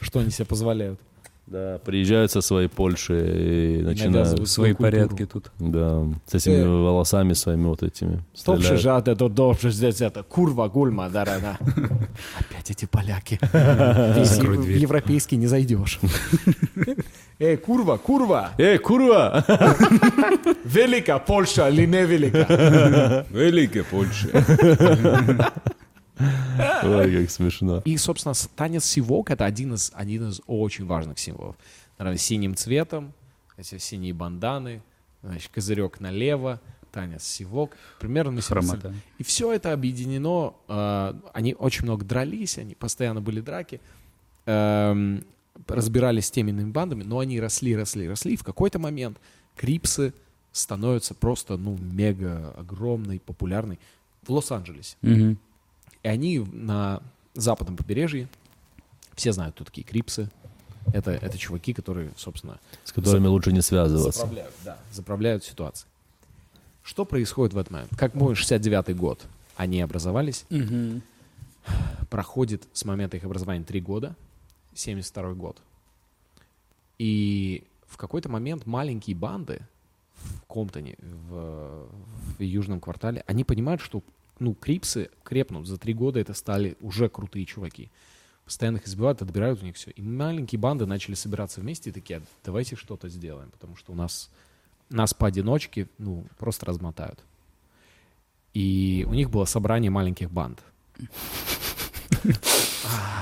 [0.00, 1.00] что они себе позволяют.
[1.46, 4.48] Да, приезжают со своей Польши и начинают...
[4.48, 4.90] Свои культуру.
[4.90, 5.52] порядки тут.
[5.60, 6.66] Да, с этими Э.
[6.66, 8.24] волосами своими вот этими.
[8.34, 8.80] Стреляют.
[8.80, 11.58] жад, это добре, здесь это, курва, гульма, да, да, да.
[12.40, 13.38] Опять эти поляки.
[13.52, 16.00] В европейский не зайдешь.
[17.38, 19.44] Эй, курва, курва, Эй, курва!
[20.64, 23.24] велика Польша или не велика?
[23.30, 24.28] Великая Польша.
[26.82, 27.82] Ой, как смешно.
[27.84, 31.56] И, собственно, танец сивок— это один из, один из очень важных символов.
[31.98, 33.12] Наверное, синим цветом,
[33.56, 34.82] эти синие банданы,
[35.22, 36.60] значит, козырек налево,
[36.92, 37.76] танец сивок.
[38.00, 38.94] Примерно Хромота.
[39.18, 40.54] И все это объединено.
[40.68, 43.80] э, они очень много дрались, они постоянно были драки,
[44.46, 45.24] эм,
[45.68, 48.34] разбирались с теми иными бандами, но они росли, росли, росли.
[48.34, 49.18] И в какой-то момент
[49.56, 50.14] крипсы
[50.52, 53.78] становятся просто, ну, мега огромной, популярной
[54.22, 54.96] в Лос-Анджелесе.
[55.02, 55.38] Мгм.
[56.06, 57.02] И они на
[57.34, 58.28] западном побережье,
[59.16, 60.30] все знают, кто такие крипсы.
[60.94, 64.20] Это, это чуваки, которые, собственно, С которыми лучше не связываться.
[64.20, 65.90] заправляют, да, заправляют ситуацией.
[66.84, 67.90] Что происходит в этот момент?
[67.98, 70.46] Как мы 69-й год, они образовались,
[72.08, 74.14] проходит с момента их образования три года,
[74.76, 75.60] 72 год.
[77.00, 79.60] И в какой-то момент маленькие банды
[80.14, 81.88] в Комптоне, в,
[82.38, 84.04] в южном квартале, они понимают, что
[84.38, 85.66] ну, крипсы крепнут.
[85.66, 87.90] За три года это стали уже крутые чуваки.
[88.44, 89.90] Постоянно их избивают, отбирают у них все.
[89.90, 93.96] И маленькие банды начали собираться вместе и такие, «А давайте что-то сделаем, потому что у
[93.96, 94.30] нас
[94.88, 97.18] нас поодиночке, ну, просто размотают.
[98.54, 100.60] И у них было собрание маленьких банд.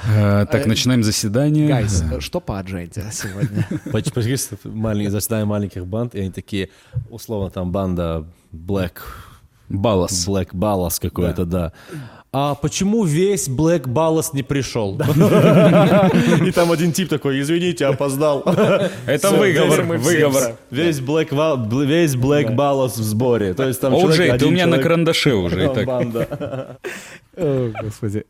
[0.07, 1.68] А, Так, Э, начинаем заседание.
[1.68, 3.66] Гайс, что по адженте сегодня?
[3.90, 4.37] Поч- Почти
[4.68, 6.68] маленькие, заседание маленьких банд, и они такие,
[7.09, 8.98] условно, там банда Black,
[9.68, 10.27] Баллас.
[10.29, 11.72] Black Ballas какой-то, да.
[12.33, 14.98] а почему весь Black Ballast не пришел?
[16.46, 18.42] И там один тип такой, извините, опоздал.
[19.07, 20.57] Это выговор, весь- выговор.
[20.70, 23.55] Весь Black, Val- бл- весь Black Ballast в сборе.
[23.55, 25.68] То есть там человек, Оуджей, ты один у меня на карандаше уже.
[27.83, 28.24] Господи.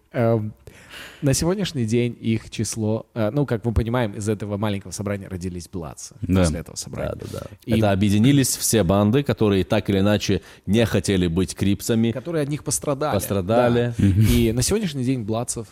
[1.24, 5.68] На сегодняшний день их число, э, ну, как мы понимаем, из этого маленького собрания родились
[5.68, 6.42] блатцы Да.
[6.42, 7.14] после этого собрания.
[7.18, 7.46] Да, да, да.
[7.64, 12.12] И- Это объединились все банды, которые так или иначе не хотели быть крипсами.
[12.12, 13.14] Которые от них пострадали.
[13.14, 13.94] Пострадали.
[13.96, 14.04] Да.
[14.06, 15.66] И на сегодняшний день блатцев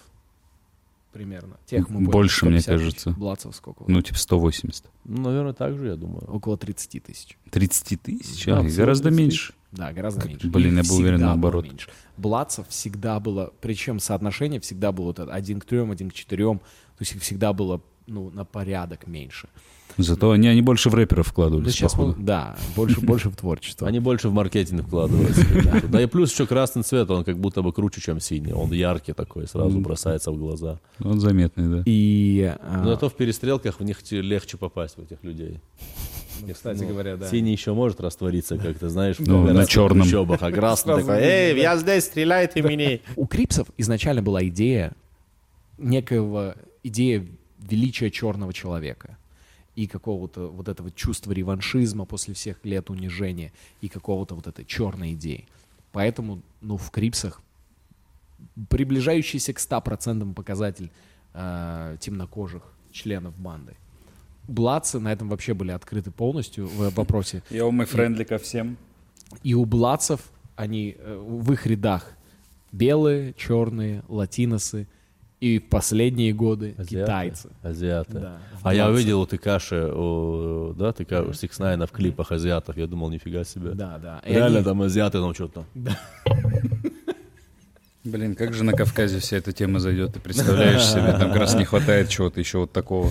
[1.12, 1.58] примерно.
[1.66, 3.04] Тех мы Больше, мне 150 кажется.
[3.10, 3.18] тысяч.
[3.18, 3.84] Блатцев сколько?
[3.86, 4.86] Ну, типа 180.
[5.04, 6.24] Ну, наверное, так же, я думаю.
[6.32, 7.36] Около 30 тысяч.
[7.50, 8.46] 30 тысяч?
[8.46, 9.52] Да, А, гораздо 30 меньше.
[9.72, 10.48] Да, гораздо меньше.
[10.48, 11.64] блин, я был уверен, наоборот.
[11.64, 11.88] меньше.
[12.18, 16.58] Блатцев всегда было, причем соотношение всегда было вот это, один к трем, один к четырем.
[16.58, 19.48] То есть их всегда было ну, на порядок меньше.
[19.98, 22.22] Зато они, они больше в рэперов Да, вкладывались, сейчас мы- походу.
[22.24, 23.86] да, больше, больше в творчество.
[23.86, 25.42] Они больше в маркетинг вкладываются.
[25.54, 25.86] ребята.
[25.88, 28.52] Да и плюс еще красный цвет, он как будто бы круче, чем синий.
[28.52, 30.78] Он яркий такой, сразу бросается в глаза.
[31.04, 31.82] Он заметный, да.
[31.86, 35.60] И а, Но зато в перестрелках в них легче попасть, в этих людей.
[36.40, 37.28] ну, кстати говоря, да.
[37.28, 40.02] Синий еще может раствориться, как ты знаешь, Ну, на черном.
[40.02, 42.98] трущобах, а красный такой, эй, я здесь, стреляйте меня.
[43.16, 44.92] У Крипсов изначально была идея
[45.78, 47.26] некоего идея
[47.58, 49.16] величия черного человека
[49.74, 55.14] и какого-то вот этого чувства реваншизма после всех лет унижения и какого-то вот этой черной
[55.14, 55.46] идеи.
[55.92, 57.40] Поэтому, ну, в Крипсах
[58.68, 60.90] приближающийся к 100% показатель
[61.34, 63.76] э, темнокожих членов банды.
[64.48, 67.42] Бладцы на этом вообще были открыты полностью в вопросе.
[67.50, 68.76] Я умы френдли ко всем.
[69.42, 70.20] И у бладцев,
[70.56, 72.12] они э, в их рядах
[72.72, 74.88] белые, черные, латиносы
[75.42, 77.04] и в последние годы Азиаты.
[77.04, 77.48] китайцы.
[77.62, 78.12] Азиаты.
[78.12, 82.76] Да, а я увидел у Текаши, у- да, Тека, Six Nine в клипах азиатов.
[82.76, 83.70] Я думал, нифига себе.
[83.70, 84.20] Да, да.
[84.24, 85.64] И Реально они- там азиаты, там что-то.
[88.04, 91.54] Блин, как же на Кавказе вся эта тема зайдет, ты представляешь себе, там как раз
[91.54, 93.10] не хватает чего-то еще вот такого.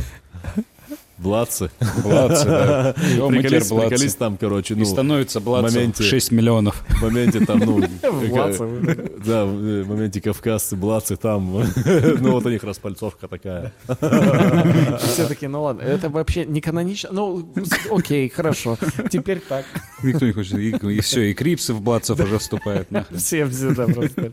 [1.22, 1.70] Бладцы.
[2.04, 2.96] Блатцы, да.
[3.18, 3.70] Блатцы.
[3.70, 6.84] приколись там, короче, И ну, становится блатцев моменте- 6 миллионов.
[6.90, 7.78] в моменте там, ну,
[8.30, 9.12] Блатцы.
[9.24, 11.52] да, в моменте кавказцы, бладцы там,
[11.86, 13.72] ну вот у них распальцовка такая.
[13.88, 17.10] Все таки ну ладно, это вообще не канонично.
[17.12, 17.48] Ну,
[17.92, 18.78] окей, хорошо.
[19.12, 19.66] Теперь так.
[20.04, 20.58] Никто не хочет.
[20.58, 22.88] И, все, и Крипсы в блатцев уже вступают.
[23.16, 24.32] Все, все, да, просто.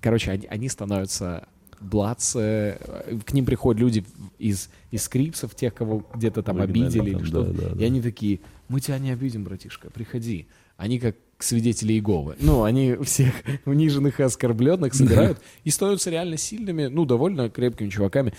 [0.00, 1.46] Короче, они становятся
[1.82, 4.04] бладцы, э, к ним приходят люди
[4.38, 7.52] из, из крипсов, тех, кого где-то там обидели или что-то.
[7.52, 7.84] да, да, И да.
[7.86, 10.46] они такие, мы тебя не обидим, братишка, приходи.
[10.76, 12.36] Они как свидетели Иеговы.
[12.40, 13.34] Ну, они всех
[13.66, 18.32] униженных и оскорбленных собирают и становятся реально сильными, ну, довольно крепкими чуваками.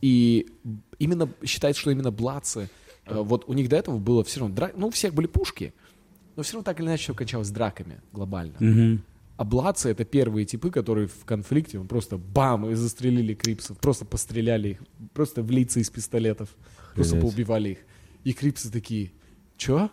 [0.00, 0.46] И
[0.98, 2.68] именно считается, что именно бладцы,
[3.06, 5.72] э, вот у них до этого было все равно, ну, у всех были пушки,
[6.34, 9.00] но все равно так или иначе все кончалось драками глобально.
[9.36, 14.04] А бладцы— это первые типы, которые в конфликте ну, просто бам, и застрелили крипсов, просто
[14.06, 14.78] постреляли их,
[15.12, 16.48] просто в лица из пистолетов,
[16.94, 17.22] просто Охренеть.
[17.22, 17.78] поубивали их.
[18.24, 19.12] И крипсы такие,
[19.58, 19.90] чё?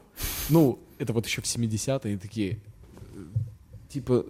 [0.50, 2.58] Ну, это вот еще в 70-е, они такие, э,
[3.90, 4.26] типа,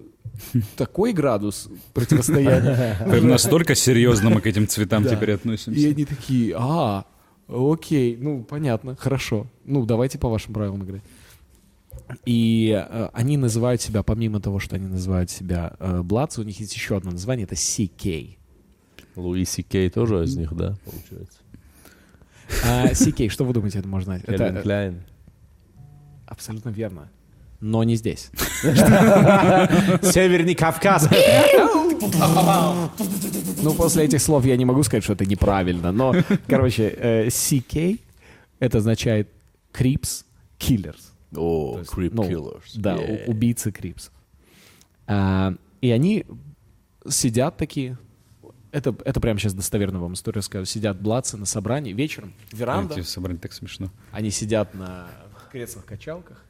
[0.76, 3.06] такой градус противостояния.
[3.22, 5.88] Настолько серьезно мы к этим цветам теперь И относимся.
[5.88, 7.06] они такие, а,
[7.48, 9.48] окей, ну, понятно, хорошо.
[9.64, 11.04] Ну, давайте по вашим правилам играть.
[12.26, 16.60] И э, они называют себя, помимо того, что они называют себя э, Бладс, у них
[16.60, 18.38] есть еще одно название, это CK.
[19.16, 21.40] Луи Кей тоже из них, да, получается.
[22.66, 24.26] А, CK, что вы думаете, это можно знать?
[24.26, 25.04] Кельвин э, Кляйн.
[26.26, 27.10] абсолютно верно.
[27.60, 28.30] Но не здесь.
[28.62, 31.08] Северный Кавказ.
[33.62, 36.14] Ну, после этих слов я не могу сказать, что это неправильно, но,
[36.48, 38.00] короче, э, CK
[38.60, 39.30] это означает
[39.74, 40.26] Creeps
[40.60, 41.13] Killers.
[41.36, 42.72] О, есть, Creep ну, Killers.
[42.76, 43.26] Да, Yeah.
[43.26, 44.14] убийцы Крипсов.
[45.08, 46.26] А, и они
[47.08, 47.98] сидят такие.
[48.72, 50.66] Это, это прямо сейчас достоверно вам историю расскажу.
[50.66, 52.96] Сидят бладцы на собрании вечером, веранда.
[52.96, 53.92] Эти собрания так смешно.
[54.12, 55.10] Они сидят на
[55.52, 56.44] креслах-качалках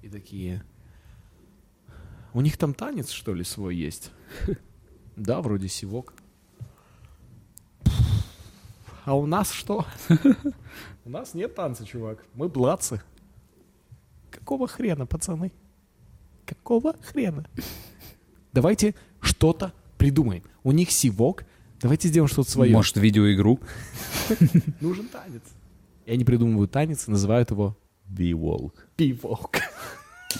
[0.00, 0.64] и такие...
[2.34, 4.10] У них там танец, что ли, свой есть?
[5.14, 6.14] Да, вроде сивок.
[9.04, 9.84] А у нас что?
[11.04, 12.24] У нас нет танца, чувак.
[12.34, 13.02] Мы бладцы.
[14.32, 15.52] Какого хрена, пацаны?
[16.46, 17.46] Какого хрена?
[18.52, 20.42] Давайте что-то придумаем.
[20.64, 21.44] У них сивок.
[21.80, 22.72] Давайте сделаем что-то свое.
[22.72, 23.60] Может, видеоигру?
[24.80, 25.42] Нужен танец.
[26.06, 27.76] И они придумывают танец и называют его
[28.08, 28.86] Би-волк.
[28.96, 29.56] пивок.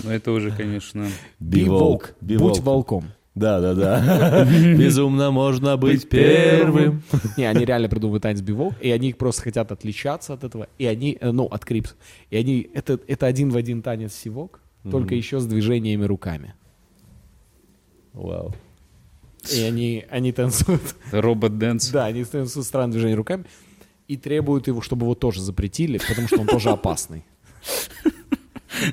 [0.03, 1.07] Ну, это уже, конечно...
[1.38, 2.14] Биволк.
[2.22, 3.12] Будь волком.
[3.35, 4.45] Да, да, да.
[4.45, 7.03] Безумно можно быть первым.
[7.37, 11.16] Не, они реально придумывают танец биволк, и они просто хотят отличаться от этого, и они,
[11.18, 11.95] э, ну, от крипс.
[12.30, 14.61] И они, это, это один в один танец сивок,
[14.91, 16.55] только еще с движениями руками.
[18.12, 18.55] Вау.
[19.51, 20.95] И они, они танцуют.
[21.11, 21.91] Робот-дэнс.
[21.91, 23.45] Да, они танцуют странным движением руками.
[24.09, 27.24] И требуют его, чтобы его тоже запретили, потому что он тоже опасный.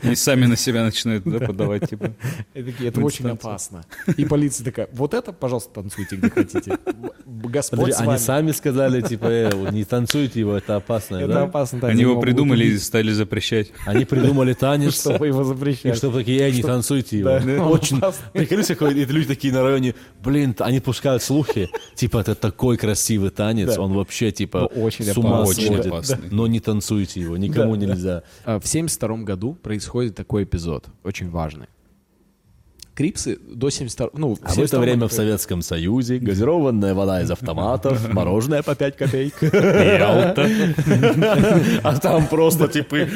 [0.04, 2.14] Они сами на себя начинают да, подавать, типа.
[2.54, 3.84] И такие, это очень опасно.
[4.18, 6.78] И полиция такая, вот это, пожалуйста, танцуйте, где хотите.
[7.26, 11.44] Господь Подожди, с они сами сказали, типа, э, не танцуйте его, это опасно, Это да?
[11.44, 11.88] опасно.
[11.88, 13.72] Они его придумали и стали запрещать.
[13.86, 15.96] Они придумали танец, Чтобы его и запрещать.
[15.98, 17.30] чтобы такие, эй, не танцуйте его.
[17.40, 17.66] Да.
[17.68, 18.02] Очень,
[18.34, 23.30] приколись, какой, и люди такие на районе, блин, они пускают слухи, типа, это такой красивый
[23.30, 23.82] танец, Да.
[23.82, 25.64] он вообще, типа, Ну, очень с ума опасный.
[25.64, 25.86] Очень сводит.
[25.88, 26.30] опасный.
[26.32, 28.24] Но не танцуйте его, никому нельзя.
[28.44, 31.68] А, В 72 году происходит такой эпизод, очень важный.
[32.96, 34.10] Крипсы до 72...
[34.14, 38.74] Ну, А в это 72 время в Советском Союзе газированная вода из автоматов, мороженое по
[38.74, 39.36] 5 копеек.
[41.84, 43.08] А там просто типы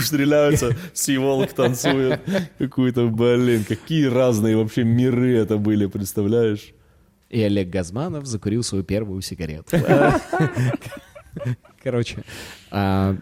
[0.00, 2.22] стреляются, Сиволк танцует.
[2.56, 6.72] Какой-то, блин, какие разные вообще миры это были, представляешь?
[7.28, 9.76] И Олег Газманов закурил свою первую сигарету.
[11.82, 12.24] Короче,
[12.70, 13.18] а,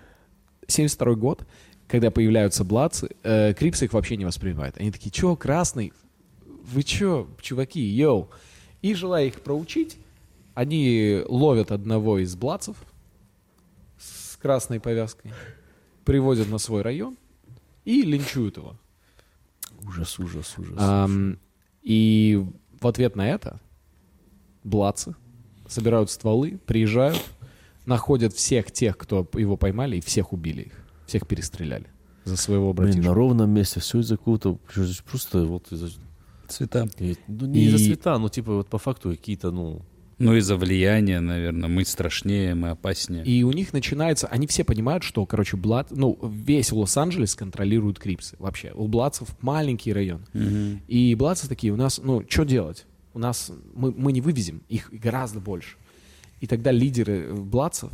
[0.68, 1.44] 72 год,
[1.92, 4.78] когда появляются блацы, э, Крипсы их вообще не воспринимают.
[4.78, 5.92] Они такие, чё, красный?
[6.46, 8.30] Вы чё, чуваки, йоу?
[8.80, 9.98] И желая их проучить,
[10.54, 12.78] они ловят одного из блацев
[13.98, 15.32] с красной повязкой,
[16.06, 17.18] приводят на свой район
[17.84, 18.74] и линчуют его.
[19.86, 20.74] Ужас, ужас, ужас.
[20.78, 21.38] Ам,
[21.82, 22.42] и
[22.80, 23.60] в ответ на это
[24.64, 25.14] блацы
[25.68, 27.22] собирают стволы, приезжают,
[27.84, 30.81] находят всех тех, кто его поймали, и всех убили их.
[31.12, 31.84] Всех перестреляли
[32.24, 33.06] за своего Блин, братишку.
[33.08, 34.58] на ровном месте все из-за какого-то,
[35.10, 35.90] просто вот из-за...
[36.48, 36.88] Цвета.
[36.98, 39.82] и- Ну, не из-за И- цвета, ну, типа, вот по факту какие-то, ну...
[40.18, 41.68] Ну, из-за влияния, наверное.
[41.68, 43.24] Мы страшнее, мы опаснее.
[43.26, 48.36] И у них начинается, они все понимают, что, короче, Блад, ну, весь Лос-Анджелес контролируют Крипсы
[48.38, 48.72] вообще.
[48.74, 50.24] У Бладцев маленький район.
[50.32, 50.80] Мгм.
[50.88, 52.86] И Бладцев такие, у нас, ну, что делать?
[53.12, 55.76] У нас, мы, мы не вывезем, их гораздо больше.
[56.40, 57.90] И тогда лидеры Бладцев,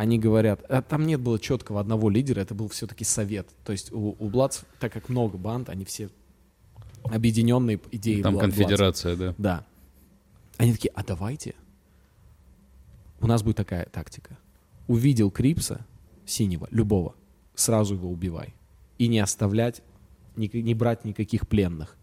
[0.00, 3.46] они говорят, а там нет было четкого одного лидера, это был все-таки совет.
[3.66, 6.08] То есть у, у Бладцев, так как много банд, они все
[7.04, 9.34] объединенные идеей Там Бла- конфедерация, да.
[9.36, 9.66] Да.
[10.56, 11.54] Они такие, а давайте.
[13.20, 14.38] У нас будет такая тактика.
[14.88, 15.84] Увидел Крипса,
[16.24, 17.14] синего, любого,
[17.54, 18.54] сразу его убивай.
[18.96, 19.82] И не оставлять,
[20.34, 21.98] ни- не брать никаких пленных.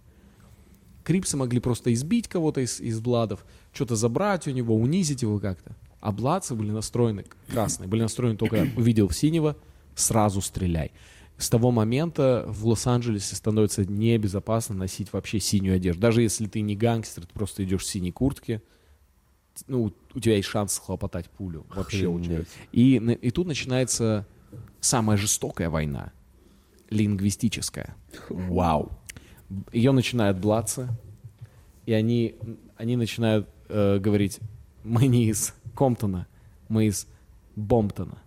[1.04, 3.44] Крипсы могли просто избить кого-то из, из Бладов,
[3.74, 5.76] что-то забрать у него, унизить его как-то.
[6.02, 9.58] Бладцы были настроены, красные, были настроены только увидел синего,
[9.96, 10.92] сразу стреляй.
[11.38, 16.02] С того момента в Лос-Анджелесе становится небезопасно носить вообще синюю одежду.
[16.02, 18.62] Даже если ты не гангстер, ты просто идешь в синей куртке,
[19.68, 21.66] ну, у тебя есть шанс схлопотать пулю.
[21.70, 22.26] Вообще очень.
[22.26, 22.48] Охренеть.
[22.72, 24.28] И, и тут начинается
[24.80, 26.12] самая жестокая война.
[26.90, 27.96] Лингвистическая.
[28.30, 28.92] Вау.
[29.72, 30.90] Ее начинают блаться,
[31.86, 32.36] и они,
[32.76, 34.40] они начинают э, говорить,
[34.84, 36.26] мы не из Комптона,
[36.70, 37.08] мы из
[37.56, 38.18] Бомптона.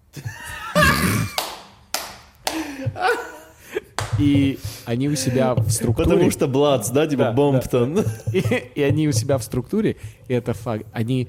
[4.19, 6.09] И они у себя в структуре...
[6.09, 8.05] Потому что Бладс, да, типа Да, Бомптон.
[8.33, 8.43] И,
[8.75, 9.97] и они у себя в структуре,
[10.29, 11.29] и это факт, они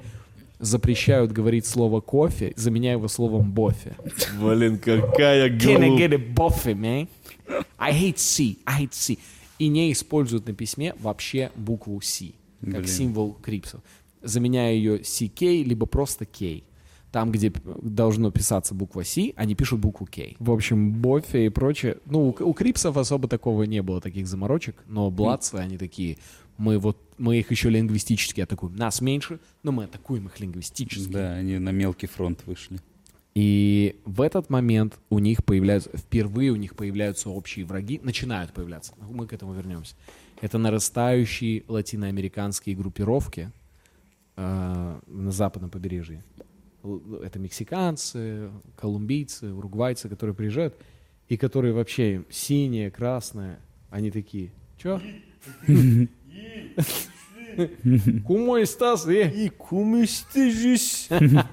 [0.58, 3.96] запрещают говорить слово кофе, заменяя его словом бофе.
[4.38, 7.08] Блин, какая Can I get a boffy, man?
[7.78, 9.18] I hate C, I hate C.
[9.58, 12.86] И не используют на письме вообще букву C, как Блин.
[12.86, 13.80] символ крипсов.
[14.22, 16.62] Заменяя ее CK, либо просто K.
[17.10, 17.52] Там, где
[17.82, 20.34] должно писаться буква C, они пишут букву K.
[20.38, 21.98] В общем, Боффи и прочее.
[22.06, 26.16] Ну, у, у крипсов особо такого не было, таких заморочек, но бладцы, они такие,
[26.56, 28.76] мы вот, мы их еще лингвистически атакуем.
[28.76, 31.12] Нас меньше, но мы атакуем их лингвистически.
[31.12, 32.78] Да, они на мелкий фронт вышли.
[33.34, 38.92] И в этот момент у них появляются, впервые у них появляются общие враги, начинают появляться,
[39.10, 39.96] мы к этому вернемся.
[40.40, 43.50] Это нарастающие латиноамериканские группировки
[44.36, 46.24] э, на западном побережье.
[47.22, 50.76] Это мексиканцы, колумбийцы, уругвайцы, которые приезжают,
[51.28, 53.60] и которые вообще синие, красные,
[53.90, 55.00] они такие, чё?
[58.26, 59.30] Кумой Стас, э?
[59.30, 61.08] И кумистыжись.
[61.08, 61.48] Кумно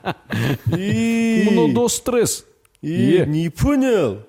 [0.77, 1.73] И...
[1.73, 2.45] до стресс.
[2.81, 3.23] И...
[3.27, 4.25] Не понял.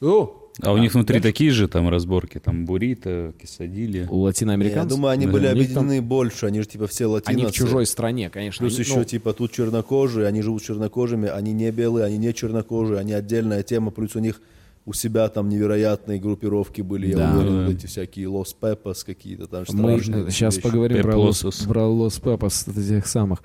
[0.00, 4.06] О, А у них внутри такие же там разборки, там буррито, кисадили.
[4.10, 4.96] У Я латиноамериканцев.
[4.96, 7.36] думаю, они Да, были объединены больше, они же типа все латиносы.
[7.42, 8.64] Они в чужой стране, конечно.
[8.64, 12.32] Плюс Они, еще ну, типа тут чернокожие, они живут чернокожими, они не белые, они не
[12.34, 14.40] чернокожие, они отдельная тема, плюс у них
[14.86, 17.30] у себя там невероятные группировки были, Да.
[17.32, 17.72] я уверен, Да.
[17.72, 20.66] эти всякие Лос Пепос какие-то там мы страшные сейчас вещи.
[20.66, 21.66] поговорим про Лос, Пеплосус.
[21.66, 23.42] про Лос Пепос, этих самых.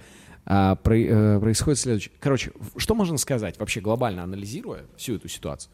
[0.48, 2.12] А, про- э, происходит следующее.
[2.20, 5.72] Короче, что можно сказать, вообще глобально анализируя всю эту ситуацию?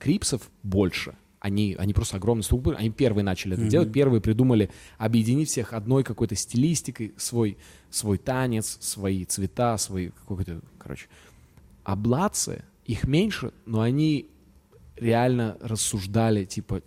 [0.00, 5.48] Крипсов больше, Они, они просто огромные структуры, они первые начали это делать, первые придумали объединить
[5.48, 7.56] всех одной какой-то стилистикой, свой,
[7.90, 11.06] свой танец, свои цвета, свои какой-то, короче.
[11.84, 14.26] А бладцы, их меньше, но они
[14.96, 16.82] реально рассуждали, типа,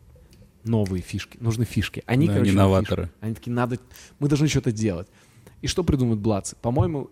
[0.64, 2.04] новые фишки, нужны фишки.
[2.06, 3.04] Они, Да, короче, они новаторы.
[3.04, 3.18] фишках.
[3.22, 3.80] Они такие, надо,
[4.20, 5.08] мы должны что-то делать.
[5.62, 6.56] И что придумают бладцы?
[6.62, 7.10] По-моему,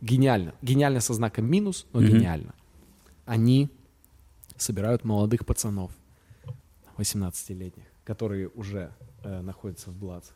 [0.00, 0.54] гениально.
[0.62, 2.54] Гениально со знаком минус, но гениально.
[3.26, 3.68] Они
[4.58, 5.92] собирают молодых пацанов,
[6.96, 8.92] 18-летних, которые уже
[9.22, 10.34] э, находятся в бладцах,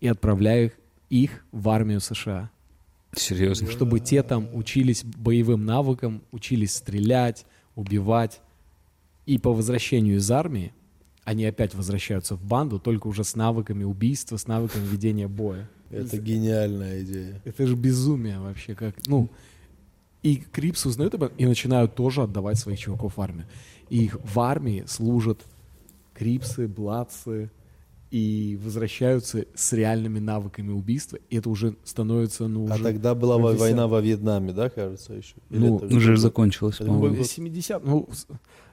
[0.00, 0.74] и отправляют
[1.08, 2.50] их в армию США
[3.14, 3.70] Серьезно.
[3.70, 8.40] чтобы те там учились боевым навыкам, учились стрелять, убивать.
[9.26, 10.72] И по возвращению из армии
[11.24, 15.68] они опять возвращаются в банду, только уже с навыками убийства, с навыками ведения боя.
[15.90, 17.40] Это гениальная идея.
[17.44, 18.74] Это же безумие вообще.
[18.74, 19.30] Как, ну,
[20.22, 23.46] и Крипс узнают об этом и начинают тоже отдавать своих чуваков в армию.
[23.90, 25.40] И их в армии служат
[26.14, 27.50] Крипсы, Бладцы,
[28.10, 31.18] и возвращаются с реальными навыками убийства.
[31.30, 33.60] И это уже становится, ну, А уже тогда была во- 50.
[33.60, 35.34] война во Вьетнаме, да, кажется, еще?
[35.48, 37.16] Или Ну, это Уже закончилось, Это по-моему.
[37.16, 38.08] был- 70 ну,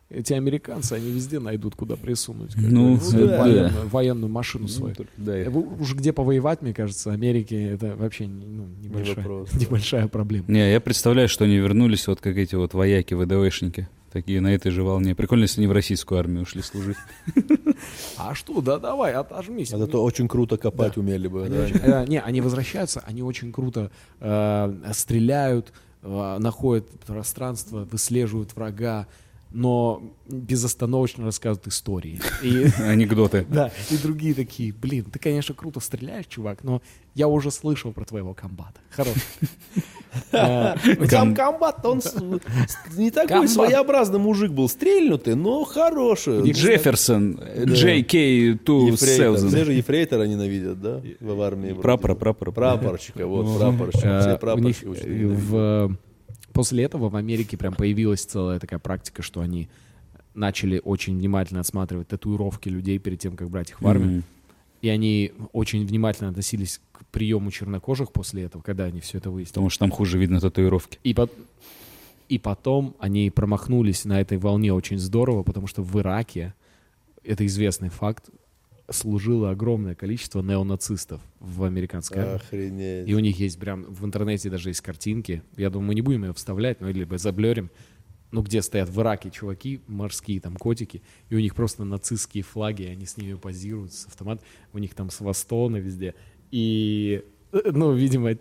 [0.10, 2.53] эти американцы, они везде найдут, куда присунуть.
[2.57, 3.39] Ну, свою да.
[3.41, 4.95] военную, военную машину свою.
[5.18, 9.53] Да, Э, у- Уж где повоевать, мне кажется, Америке это вообще не- ну, небольшая, вопрос,
[9.53, 10.45] небольшая проблема.
[10.47, 13.88] Не, я представляю, что они вернулись, вот как эти вот вояки, ВДВшники.
[14.12, 15.14] Такие на этой же волне.
[15.14, 16.97] Прикольно, если они в российскую армию ушли служить.
[18.18, 19.72] А что, да давай, отожмись.
[19.72, 21.64] Это то очень круто копать умели бы, Они да.
[21.64, 29.05] очень- э, не, они возвращаются, они очень круто э, стреляют, э, находят пространство, выслеживают врага,
[29.52, 32.20] но безостановочно рассказывают истории.
[32.43, 33.45] И, Анекдоты.
[33.50, 36.82] да, и другие такие, блин, ты, конечно, круто стреляешь, чувак, но
[37.16, 38.80] я уже слышал про твоего комбата.
[38.91, 39.16] Хорош.
[40.32, 40.74] Э,
[41.08, 42.02] Сам комбат, он
[42.97, 46.52] не такой своеобразный мужик был, стрельнутый, но хороший.
[46.52, 48.04] Джефферсон, Джей
[48.56, 48.97] Ту Ефрейтор.
[48.97, 49.66] Все Селзен.
[49.66, 51.68] же ефрейтора ненавидят, да, в армии?
[51.68, 51.82] вроде.
[51.84, 52.52] Прапора, прапора.
[52.52, 54.00] Прапорщика, вот, прапорщик.
[54.02, 55.95] Все прапорщики в,
[56.60, 59.70] после этого в Америке прям появилась целая такая практика, что они
[60.34, 64.10] начали очень внимательно осматривать татуировки людей перед тем, как брать их в армию.
[64.12, 64.24] Мгм.
[64.82, 69.53] И они очень внимательно относились к приему чернокожих после этого, когда они все это выяснили.
[69.53, 70.99] Потому что там хуже видно татуировки.
[71.05, 71.30] И, по-
[72.28, 76.53] и потом они промахнулись на этой волне очень здорово, потому что в Ираке,
[77.24, 78.30] это известный факт,
[78.92, 82.36] служило огромное количество неонацистов в американской армии.
[82.36, 83.08] Охренеть.
[83.08, 85.44] И у них есть прям в интернете даже есть картинки.
[85.58, 87.70] Я думаю, мы не будем ее вставлять, но либо заблерим.
[88.32, 92.84] Ну, где стоят в Ираке чуваки, морские там котики, и у них просто нацистские флаги,
[92.84, 94.42] и они с ними позируют с автомат.
[94.72, 96.14] У них там свастоны везде.
[96.52, 98.38] И, э, ну, видимо,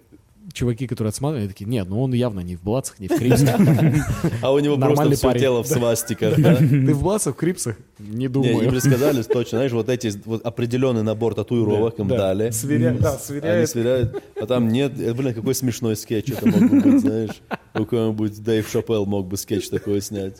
[0.53, 3.57] чуваки, которые отсматривали, такие, нет, ну он явно не в Блацах, не в Крипсах.
[4.42, 6.34] А у него просто все тело в свастиках?
[6.36, 7.76] Ты в Блацах, в Крипсах?
[7.99, 8.70] Не Не, им думаю.
[8.70, 10.12] рассказали точно, знаешь, вот эти
[10.44, 12.16] определенный набор татуировок им Да.
[12.16, 12.51] дали.
[12.51, 13.70] Сверя- да, Они сверяют.
[13.70, 17.42] сверяют, а там нет, э, блин, какой смешной скетч это мог бы быть, знаешь.
[17.74, 20.38] У кого-нибудь Дэйв Шапелл мог бы скетч такой снять.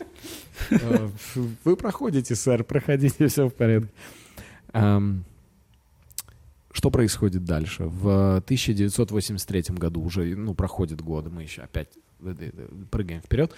[0.71, 1.07] Э,
[1.63, 3.89] Вы проходите, сэр, проходите, все в порядке.
[6.71, 7.85] Что происходит дальше?
[7.85, 11.89] В 1983 году уже, ну, проходят годы, мы еще опять
[12.21, 13.53] э, э, э, прыгаем вперед.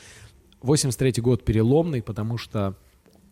[0.62, 2.78] 83 год переломный, потому что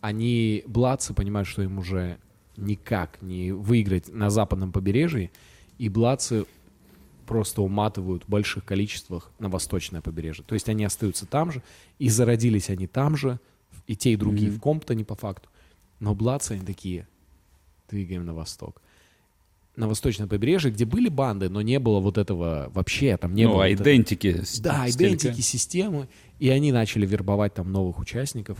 [0.00, 2.18] они, бладцы, понимают, что им уже
[2.56, 5.30] никак не выиграть на западном побережье,
[5.78, 6.44] и бладцы
[7.26, 10.44] просто уматывают в больших количествах на восточное побережье.
[10.44, 11.62] То есть они остаются там же,
[11.98, 13.38] и зародились они там же,
[13.86, 15.48] и те, и другие в Комптоне по факту.
[16.00, 17.06] Но бладцы, они такие,
[17.88, 18.82] двигаем на восток.
[19.76, 23.52] На восточное побережье, где были банды, но не было вот этого вообще, там не Ну,
[23.52, 23.64] было...
[23.64, 24.42] айдентики.
[24.44, 26.08] с- да, идентики системы,
[26.38, 28.58] и они начали вербовать там новых участников.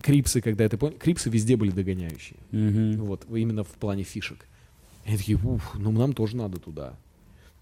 [0.00, 2.38] Крипсы, когда это поняли, Крипсы везде были догоняющие.
[2.52, 3.04] Мгм.
[3.04, 4.46] Вот, именно в плане фишек.
[5.04, 6.94] И они такие, уф, ну нам тоже надо туда.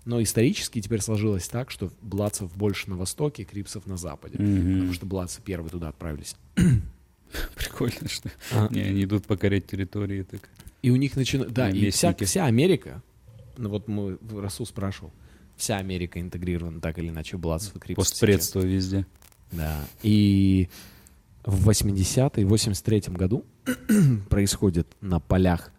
[0.04, 4.36] Но исторически теперь сложилось так, что Бладцев больше на востоке, Крипсов на западе.
[4.38, 4.72] Мгм.
[4.74, 6.36] Потому что Бладцы первые туда отправились.
[7.56, 8.68] Прикольно, что А.
[8.70, 10.22] не, они идут покорять территории.
[10.22, 10.40] Так.
[10.82, 11.52] И у них начинает...
[11.52, 13.02] Да, и вся, вся Америка,
[13.56, 15.12] ну вот мы, Расул спрашивал,
[15.56, 18.06] вся Америка интегрирована так или иначе в Бладцев и Крипсов.
[18.06, 18.10] сейчас.
[18.12, 19.06] Постпредство везде.
[19.52, 19.80] Да.
[20.02, 20.68] И
[21.44, 23.44] в 80-е, 83 году
[24.30, 25.72] происходит на полях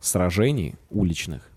[0.00, 1.48] сражений уличных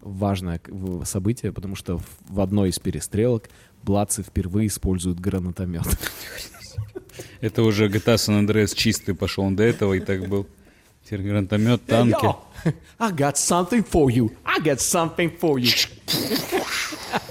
[0.00, 0.60] важное
[1.04, 3.48] событие, потому что в- в одной из перестрелок
[3.84, 5.84] бладцы впервые используют гранатомет.
[7.40, 9.44] Это уже GTA San Andreas чистый пошел.
[9.44, 10.46] Он до этого и так был.
[11.04, 12.24] Теперь гранатомет, танки.
[12.24, 12.36] Yo,
[12.98, 14.30] I got something for you.
[14.44, 15.88] I got something for you.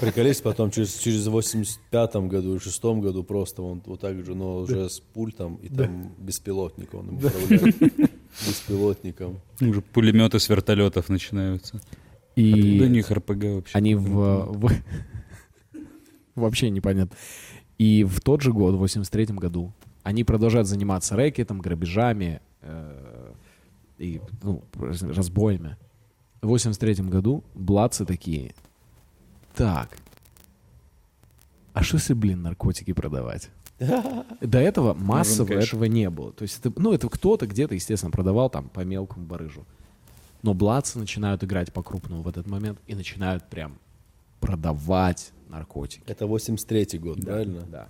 [0.00, 4.88] Приколись, потом через, через 85 году, 6 году просто он вот так же, но уже
[4.88, 7.76] с пультом и там беспилотник он управляет.
[8.46, 9.40] беспилотником.
[9.60, 11.80] Уже пулеметы с вертолетов начинаются.
[12.36, 13.76] И Да у них РПГ вообще.
[13.78, 14.06] они в,
[14.52, 14.72] в-
[16.34, 17.14] Вообще непонятно.
[17.82, 19.72] И в тот же год, в 83 году,
[20.04, 23.32] они продолжают заниматься рэкетом, грабежами э,
[23.98, 25.76] и ну, раз- разбоями.
[26.42, 28.54] В 83 году блатцы такие,
[29.56, 29.98] так,
[31.72, 33.50] а что если, блин, наркотики продавать?
[34.40, 36.32] До этого массово этого не было.
[36.32, 39.66] То есть, это, ну, это кто-то где-то, естественно, продавал там по мелкому барыжу.
[40.42, 43.76] Но блатцы начинают играть по-крупному в этот момент и начинают прям
[44.42, 46.02] продавать наркотики.
[46.06, 47.62] Это 83-й год, правильно?
[47.70, 47.88] Да.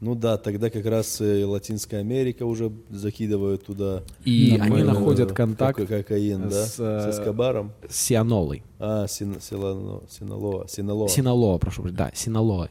[0.00, 4.02] Ну да, тогда как раз э, Латинская Америка уже закидывают туда.
[4.24, 4.92] И они Нормально.
[4.92, 6.66] находят контакт Кока- Кокаин, да?
[6.66, 7.72] с, С, э, Эскобаром.
[7.88, 8.62] с Сианолой.
[8.78, 10.68] А, Син- Силано- Синалоа.
[10.68, 11.08] Синалоа.
[11.08, 11.98] Синалоа, прошу прощения.
[11.98, 12.68] Да, Синалоа.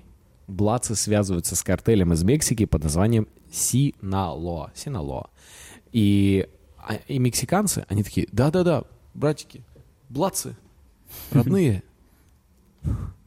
[0.48, 4.72] Блатцы связываются с картелем из Мексики под названием Синалоа.
[4.76, 5.30] Синалоа.
[5.92, 8.84] И, а- и мексиканцы, они такие, да-да-да,
[9.16, 9.64] братики,
[10.10, 10.56] блатцы,
[11.32, 11.82] родные,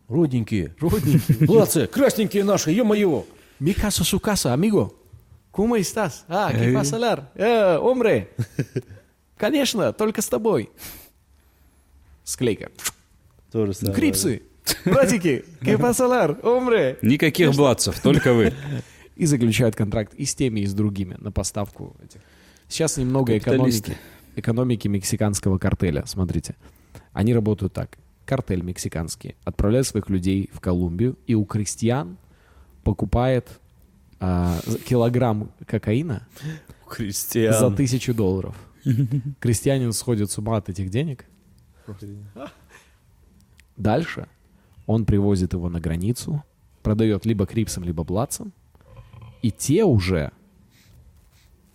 [0.09, 0.75] Родненькие.
[0.81, 1.47] родненькие.
[1.47, 3.25] Молодцы, красненькие наши, ё-моё.
[3.61, 4.95] Mi casa su casa, amigo.
[5.51, 6.25] ¿Cómo estás?
[6.29, 7.33] Ah, ¿qué pasa, Lar?
[7.35, 8.29] Eh, hombre.
[9.37, 10.71] Конечно, только с тобой.
[12.25, 12.71] Склейка.
[13.51, 13.95] То же самое.
[13.97, 14.43] Крипсы.
[14.85, 16.41] Братики, ¿qué pasa, Lar?
[16.43, 16.99] Hombre.
[17.03, 18.53] Никаких бладцев, только вы.
[19.17, 22.21] И заключают контракт и с теми, и с другими на поставку этих.
[22.69, 23.97] Сейчас немного экономики,
[24.37, 26.05] экономики мексиканского картеля.
[26.07, 26.55] Смотрите.
[27.13, 27.99] Они работают так.
[28.29, 32.19] Картель мексиканский отправляет своих людей в Колумбию и у крестьян
[32.85, 33.49] покупает
[34.21, 36.29] а, килограмм кокаина
[36.87, 37.55] Крестьян.
[37.59, 38.55] за тысячу долларов.
[39.41, 41.25] Крестьянин сходит с ума от этих денег.
[43.79, 44.29] Дальше
[44.85, 46.45] он привозит его на границу,
[46.83, 48.53] продает либо крипсам, либо блатцам,
[49.41, 50.33] и те уже,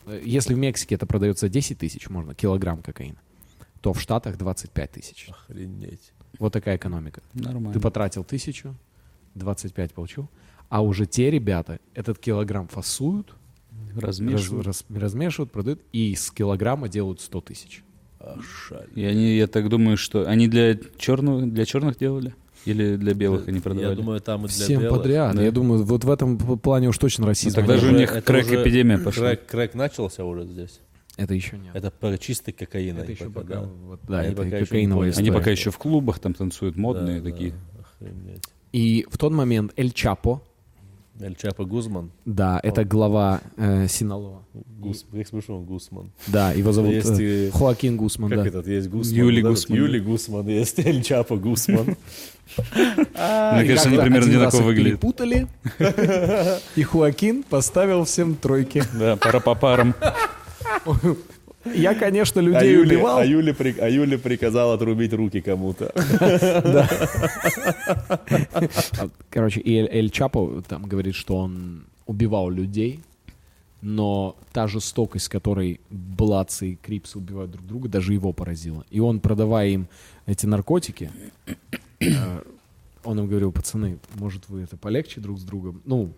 [0.06, 3.18] если в Мексике это продается 10 тысяч, можно, килограмм кокаина,
[3.82, 5.30] то в Штатах 25 тысяч.
[5.30, 6.14] Охренеть.
[6.40, 7.22] Вот такая экономика.
[7.34, 7.74] Нормально.
[7.74, 8.76] Ты потратил тысячу,
[9.36, 10.30] 25 получил,
[10.70, 13.34] а уже те ребята этот килограмм фасуют,
[13.96, 14.66] раз- Размешивают.
[14.68, 17.84] раз- размешивают, продают, и с килограмма делают 100 тысяч.
[18.42, 18.88] Шаль.
[18.96, 22.34] И они, я так думаю, что они для черных, для черных делали?
[22.66, 23.90] Или для белых они продавали?
[23.90, 24.98] Я думаю, там и для Всем белых.
[25.02, 25.36] подряд.
[25.36, 25.44] да.
[25.44, 27.54] Я думаю, вот в этом плане уж точно Ну, расизм.
[27.56, 27.82] тогда нет.
[27.84, 29.28] же у них крэк-эпидемия пошла.
[29.36, 30.80] Крэк, крэк начался уже здесь.
[31.18, 31.76] Это еще нет.
[31.76, 32.98] Это по чистой кокаин.
[32.98, 33.70] Это еще пока, пока, да?
[33.86, 35.30] вот, да, Они это пока еще кокаиновая поняли.
[35.30, 37.52] Они пока еще в клубах там танцуют, модные Да, такие.
[37.52, 38.44] да, охренеть.
[38.72, 40.42] И в тот момент Эль Чапо,
[41.20, 42.12] Эль Чапо Гузман.
[42.26, 44.42] да, это глава э, Синалова.
[44.80, 46.12] Гус, как слышал, он Гусман.
[46.26, 48.48] Да, его зовут Есть э, и- Хоакин Гусман, Как да.
[48.48, 49.16] этот есть Гусман?
[49.16, 51.86] Юли этот Гусман, Юли Гусман, есть Эль Чапо Гусман.
[52.76, 55.00] Мне кажется, они примерно одинаково выглядят.
[55.00, 55.48] перепутали,
[56.76, 58.84] и Хоакин поставил всем тройки.
[58.98, 59.94] Да, пара по парам.
[61.74, 63.18] Я, конечно, А людей Юли, убивал.
[63.20, 65.94] а, Юли, при- а Юли приказал отрубить руки кому-то.
[69.30, 73.00] Короче, и Эль, Чапо там говорит, что он убивал людей,
[73.82, 78.86] но та жестокость, с которой Блацы и Крипсы убивают друг друга, даже его поразила.
[78.90, 79.88] И он, продавая им
[80.26, 81.12] эти наркотики,
[82.00, 82.42] э,
[83.04, 85.82] он им говорил, пацаны, может вы это полегче друг с другом?
[85.86, 86.12] Ну,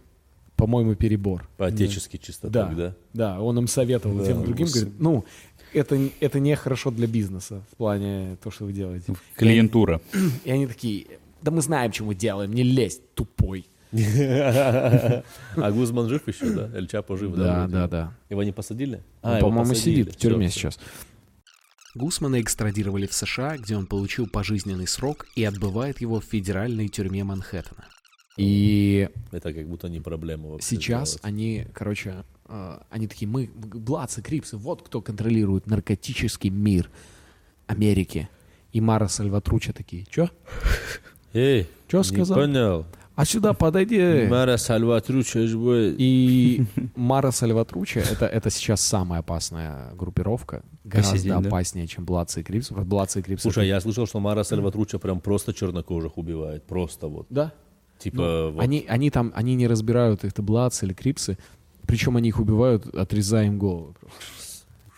[0.55, 1.47] по-моему, перебор.
[1.57, 2.95] По-отечески чисто Да, так, да?
[3.13, 5.25] да, он им советовал Да, тем другим, говорит, ну,
[5.73, 9.13] это, это не хорошо для бизнеса в плане то, что вы делаете.
[9.35, 10.01] Клиентура.
[10.45, 11.07] И они такие,
[11.41, 13.67] да мы знаем, что мы делаем, не лезь, тупой.
[13.93, 16.69] А Гузман жив еще, да?
[16.73, 17.65] Эль Чапо жив, да?
[17.65, 18.13] Да, да, да.
[18.29, 19.03] Его не посадили?
[19.21, 20.79] Он, А, по-моему, сидит в тюрьме сейчас.
[21.93, 27.23] Гусмана экстрадировали в США, где он получил пожизненный срок и отбывает его в федеральной тюрьме
[27.23, 27.85] Манхэттена.
[28.37, 30.67] И Это как будто не проблема вообще.
[30.75, 31.25] сейчас сделать.
[31.25, 36.89] они, короче, э, они такие, мы, Блацы, Крипсы, вот кто контролирует наркотический мир
[37.67, 38.29] Америки.
[38.73, 40.29] И Мара Сальватруча такие, чё?
[41.33, 42.37] Эй, Чё не сказал?
[42.37, 42.85] понял.
[43.15, 44.27] А сюда подойди.
[44.29, 45.39] Мара Сальватруча.
[45.97, 46.65] И
[46.95, 50.63] Мара Сальватруча это, это сейчас самая опасная группировка.
[50.83, 51.47] Гораздо день, да?
[51.47, 52.73] опаснее, чем Блацы и Крипсы.
[52.73, 53.43] Блацы и Крипсы.
[53.43, 56.65] Слушай, я слышал, что Мара Сальватруча прям просто чернокожих убивает.
[56.65, 57.27] Просто вот.
[57.29, 57.53] Да.
[57.99, 58.61] Типа, Ну, вот.
[58.61, 61.37] они, они там, они не разбирают, это блацы или крипсы,
[61.87, 63.93] причем они их убивают, отрезая им головы.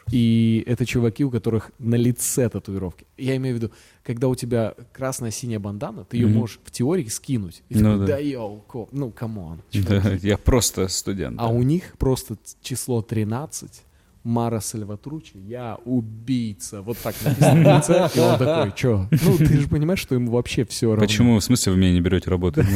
[0.09, 3.05] И это чуваки, у которых на лице татуировки.
[3.17, 3.73] Я имею в виду,
[4.03, 6.37] когда у тебя красная синяя бандана, ты ее Мгм.
[6.37, 7.61] можешь в теории скинуть.
[7.67, 8.05] И Ну такой, да.
[8.13, 9.61] да yo, ко- ну come on.
[9.73, 11.35] Да, я просто студент.
[11.39, 13.83] А у них просто число 13,
[14.23, 16.81] Мара Сальватручи, я убийца.
[16.81, 18.09] Вот так написано на лице.
[18.15, 19.07] И он такой, чё?
[19.11, 21.01] Ну, ты же понимаешь, что ему вообще все равно.
[21.01, 21.37] Почему?
[21.39, 22.67] В смысле вы меня не берете работать?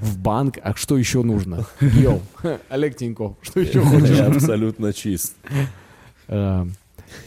[0.00, 1.66] В банк, а что еще нужно?
[1.80, 2.20] Yo,
[2.68, 4.16] Олег Тиньков, что еще хочешь?
[4.16, 5.34] Я абсолютно чист.
[6.28, 6.66] Э,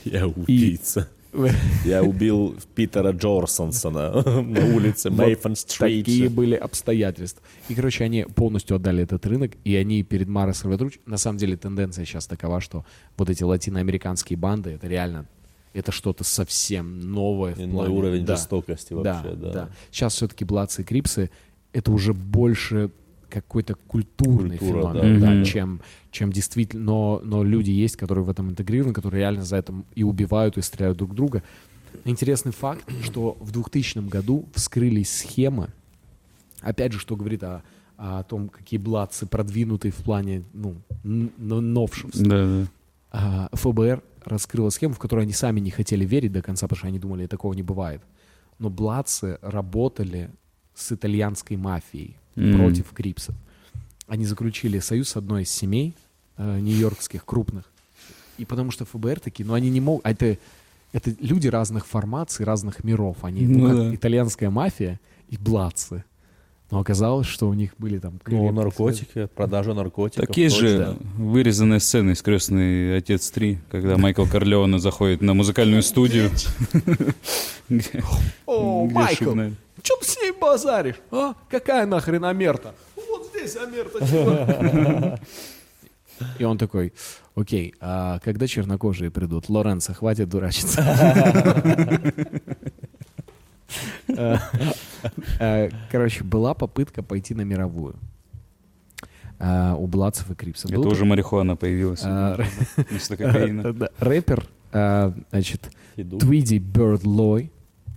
[0.03, 1.07] Я убийца.
[1.85, 4.11] Я убил Питера Джорсонсона
[4.41, 6.05] на улице Мейфон Стрит.
[6.05, 7.41] Такие были обстоятельства.
[7.67, 10.99] И, короче, они полностью отдали этот рынок, и они перед Маро Сальвадруч...
[11.05, 12.85] На самом деле тенденция сейчас такова, что
[13.17, 15.25] вот эти латиноамериканские банды, это реально,
[15.73, 17.53] это что-то совсем новое.
[17.53, 19.51] Иной плане- уровень да, жестокости да, вообще, да.
[19.51, 19.69] да.
[19.91, 21.29] Сейчас все-таки Блацы и Крипсы
[21.73, 22.91] это уже больше
[23.29, 25.27] какой-то культурный Культура, феномен, да.
[25.27, 25.43] да, Мгм.
[25.45, 26.83] чем, чем действительно...
[26.83, 30.61] Но, но люди есть, которые в этом интегрированы, которые реально за это и убивают, и
[30.61, 31.43] стреляют друг друга.
[32.05, 35.69] Интересный факт, что в 2000 году вскрылись схемы,
[36.61, 37.63] опять же, что говорит о,
[37.97, 42.21] о том, какие блатцы продвинутые в плане ну, новшеств.
[42.21, 42.67] Да, да.
[43.11, 46.87] А, ФБР раскрыла схему, в которую они сами не хотели верить до конца, потому что
[46.87, 48.01] они думали, такого не бывает.
[48.59, 50.29] Но блатцы работали
[50.73, 52.57] с итальянской мафией М.
[52.57, 53.35] против крипсов.
[54.07, 55.93] Они заключили союз с одной из семей
[56.37, 57.65] э, нью-йоркских крупных.
[58.37, 60.05] И потому что ФБР такие, ну они не могут...
[60.05, 60.37] а Это,
[60.93, 63.17] это люди разных формаций, разных миров.
[63.23, 63.95] Они, ну, Ну как да.
[63.95, 66.03] итальянская мафия и блатцы.
[66.71, 68.19] Но оказалось, что у них были там...
[68.27, 70.27] Ну, наркотики, продажа наркотиков.
[70.27, 70.97] Так есть же точно.
[71.17, 76.29] вырезанная сцена из «Крестный отец 3», когда Майкл Корлеоне заходит на музыкальную студию.
[78.45, 79.33] О, Майкл.
[79.81, 80.95] Че ты с ней базаришь?
[81.11, 81.33] А?
[81.49, 82.73] Какая нахрен Амерта?
[82.95, 85.19] Вот здесь Амерта.
[86.37, 86.91] И он такой,
[87.35, 89.47] окей, а когда чернокожие придут?
[89.49, 90.81] Лоренцо, хватит дурачиться.
[94.07, 94.37] Э,
[95.39, 97.95] э, Короче, была попытка пойти на мировую.
[99.39, 100.67] э, У Бладцев и Крипса.
[100.67, 102.37] Это уже марихуана появилась А,
[102.89, 103.73] вместо кокаина.
[103.73, 105.69] Да, Рэпер, значит.
[105.95, 107.51] Tweedy Bird Loc,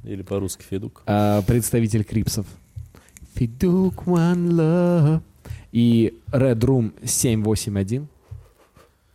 [0.05, 1.03] Или по-русски Федук.
[1.07, 2.47] а, представитель Крипсов.
[3.35, 5.23] Федук One Love.
[5.73, 8.07] И Red Rum 781,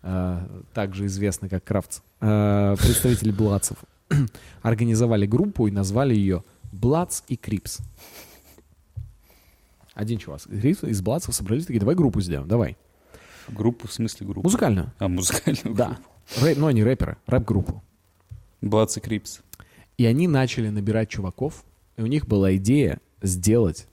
[0.01, 3.77] а, также известный как Крафтс, а, представитель Бладцев,
[4.63, 7.79] организовали группу и назвали ее Bloods и Crips.
[9.93, 12.75] Один чувак из Бладцев собрались такие, давай группу сделаем, давай.
[13.49, 14.41] Группу, в смысле группу?
[14.43, 14.91] Музыкальную.
[14.97, 15.97] А, музыкальную Да.
[16.41, 17.83] Рэп, ну, они рэперы, рэп-группу.
[18.61, 19.41] Bloods и Crips.
[19.97, 21.63] И они начали набирать чуваков,
[21.97, 23.87] и у них была идея сделать,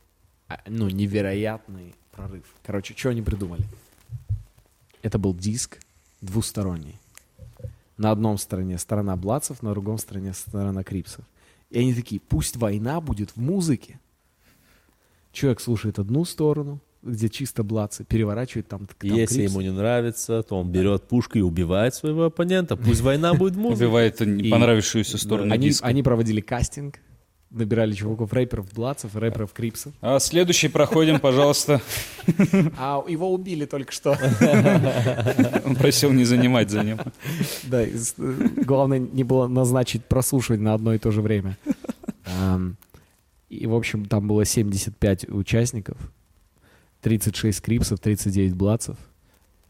[0.49, 2.45] а, ну, невероятный прорыв.
[2.63, 3.65] Короче, что они придумали?
[5.03, 5.79] Это был диск
[6.21, 6.99] двусторонний.
[7.97, 11.25] На одном стороне сторона Блацев, на другом стороне сторона Крипсов.
[11.71, 13.99] И они такие, пусть война будет в музыке.
[15.33, 19.53] Человек слушает одну сторону, где чисто Блацы, переворачивает там, там Если Крипсы.
[19.53, 22.77] ему не нравится, то он берет пушку и убивает своего оппонента.
[22.77, 23.85] Пусть война будет в музыке.
[23.85, 25.87] Убивает понравившуюся сторону они, диска.
[25.87, 27.01] они проводили кастинг,
[27.51, 29.93] набирали чуваков рэперов Блацев, рэперов Крипсов.
[30.01, 31.81] А следующий проходим, пожалуйста.
[32.79, 34.13] А его убили только что.
[35.67, 36.99] Он просил не занимать за ним.
[37.65, 41.59] Да, э, главное не было назначить прослушивать на одно и то же время.
[43.51, 45.97] И, в общем, там было 75 участников,
[47.05, 48.97] 36 крипсов, 39 блацев.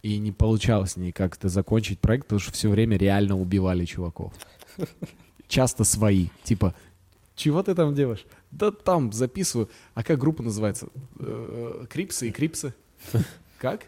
[0.02, 4.32] И не получалось никак это закончить проект, потому что все время реально убивали чуваков.
[5.48, 6.28] Часто свои.
[6.44, 6.74] Типа,
[7.34, 8.24] чего ты там делаешь?
[8.52, 9.68] Да там записываю.
[9.94, 10.88] А как группа называется?
[11.18, 12.72] Э, Крипсы и Крипсы.
[13.58, 13.86] Как?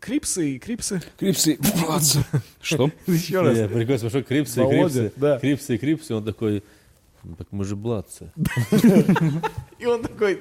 [0.00, 1.02] Крипсы и Крипсы.
[1.18, 2.16] Крипсы, Блац.
[2.62, 2.90] Что?
[3.06, 3.58] Еще раз.
[3.68, 5.12] Прикольно, смешно, крипсы и крипсы.
[5.16, 5.38] да.
[5.38, 6.14] Крипсы и крипсы.
[6.14, 6.62] Он такой,
[7.24, 8.32] «Ну, так мы же бладцы.
[9.78, 10.40] И он такой,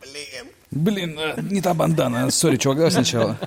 [0.00, 0.46] Блин,
[0.76, 2.30] э, не та бандана.
[2.30, 3.38] Sorry, чувак, давай сначала.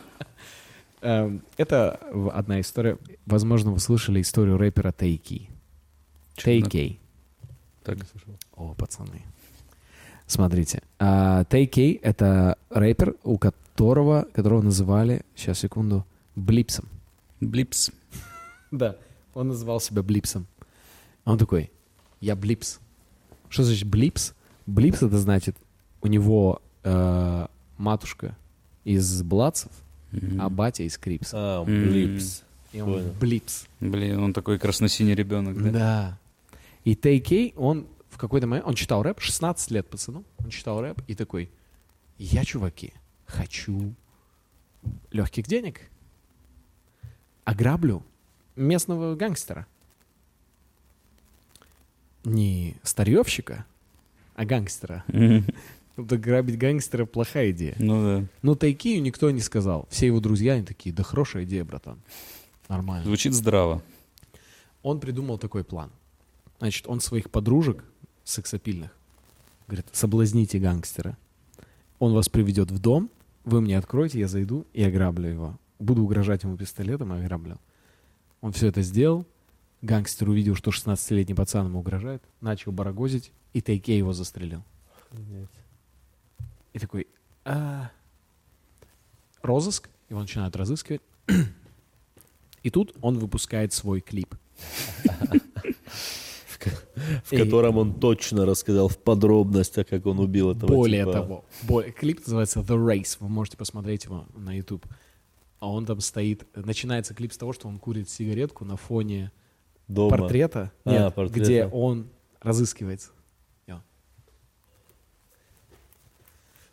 [1.02, 2.00] Эм, Это
[2.34, 2.98] одна история.
[3.26, 5.50] Возможно, вы слышали историю рэпера Tay-K.
[6.36, 7.00] Tay-K.
[7.84, 7.98] Так.
[8.56, 9.24] О, пацаны.
[10.28, 10.82] Смотрите.
[11.50, 16.06] Tay-K — это рэпер, у которого, которого называли, сейчас, секунду,
[16.36, 16.86] Блипсом.
[17.42, 17.92] Блипс.
[18.72, 18.96] Да.
[19.34, 20.46] Он называл себя Блипсом.
[21.26, 21.72] Он такой,
[22.22, 22.80] я Блипс.
[23.50, 24.34] Что значит Блипс?
[24.66, 25.56] Блипс— это значит,
[26.02, 28.36] у него э, матушка
[28.84, 29.72] из Бладцев,
[30.40, 31.60] а батя из Крипса.
[31.60, 32.44] А, блипс.
[32.72, 33.14] И он понял.
[33.20, 33.68] Блипс.
[33.80, 35.72] Блин, он такой красно-синий ребенок, да?
[35.72, 36.20] Да.
[36.84, 41.02] И Tay-K, он в какой-то момент, он читал рэп, 16 лет пацану, он читал рэп
[41.08, 41.50] и такой,
[42.18, 42.94] я, чуваки,
[43.26, 43.94] хочу
[45.12, 45.82] легких денег,
[47.44, 48.04] ограблю
[48.56, 49.68] местного гангстера.
[52.24, 53.66] Не старьевщика,
[54.36, 55.04] а гангстера.
[56.08, 57.76] Так грабить гангстера плохая идея.
[57.80, 58.26] Ну да.
[58.42, 59.88] Но Тайкию никто не сказал.
[59.90, 62.00] Все его друзья, они такие, да хорошая идея, братан.
[62.68, 63.06] Нормально.
[63.06, 63.82] Звучит здраво.
[64.84, 65.92] Он придумал такой план.
[66.60, 67.84] Значит, он своих подружек
[68.24, 68.92] сексапильных
[69.70, 71.18] говорит, соблазните гангстера.
[72.00, 73.10] Он вас приведет в дом,
[73.46, 75.60] вы мне откроете, я зайду и ограблю его.
[75.78, 77.58] Буду угрожать ему пистолетом и ограблю.
[78.42, 79.26] Он все это сделал.
[79.82, 84.64] Гангстер увидел, что 16-летний пацан ему угрожает, начал барагозить, и Тейке его застрелил.
[86.74, 87.08] И такой,
[87.46, 87.92] «А,
[89.42, 91.02] розыск, его начинают разыскивать.
[92.64, 94.36] И тут он выпускает свой клип.
[97.24, 101.14] В котором он точно рассказал в подробностях, как он убил этого Более типа.
[101.14, 101.46] того,
[101.98, 103.16] клип называется The Race.
[103.22, 104.86] Вы можете посмотреть его на YouTube.
[105.60, 106.46] А он там стоит.
[106.56, 109.32] Начинается клип с того, что он курит сигаретку на фоне
[110.86, 111.40] А, портрета.
[111.40, 112.10] где он
[112.42, 113.12] разыскивается.
[113.68, 113.82] И он.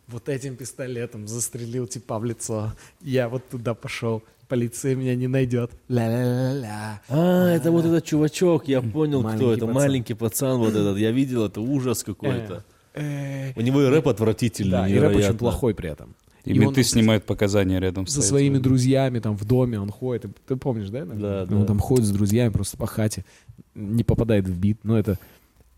[0.07, 2.73] Вот этим пистолетом застрелил типа в лицо.
[3.01, 4.23] Я вот туда пошел.
[4.47, 5.71] Полиция меня не найдет.
[5.89, 7.01] Ля-ля-ля-ля.
[7.09, 9.67] А, это вот этот чувачок, я понял, кто это.
[9.67, 10.97] Маленький пацан вот этот.
[10.97, 12.63] Я видел, это ужас какой-то.
[12.93, 16.15] Э, У него и рэп отвратительный, Да, и рэп очень плохой при этом.
[16.45, 19.91] И, И менты он снимают показания рядом с со своими друзьями там в доме он
[19.91, 20.25] ходит.
[20.25, 21.03] И Ты помнишь, да?
[21.03, 21.65] Да, Он да.
[21.65, 23.25] там ходит с друзьями просто по хате,
[23.75, 24.79] не попадает в бит.
[24.83, 25.19] Но это...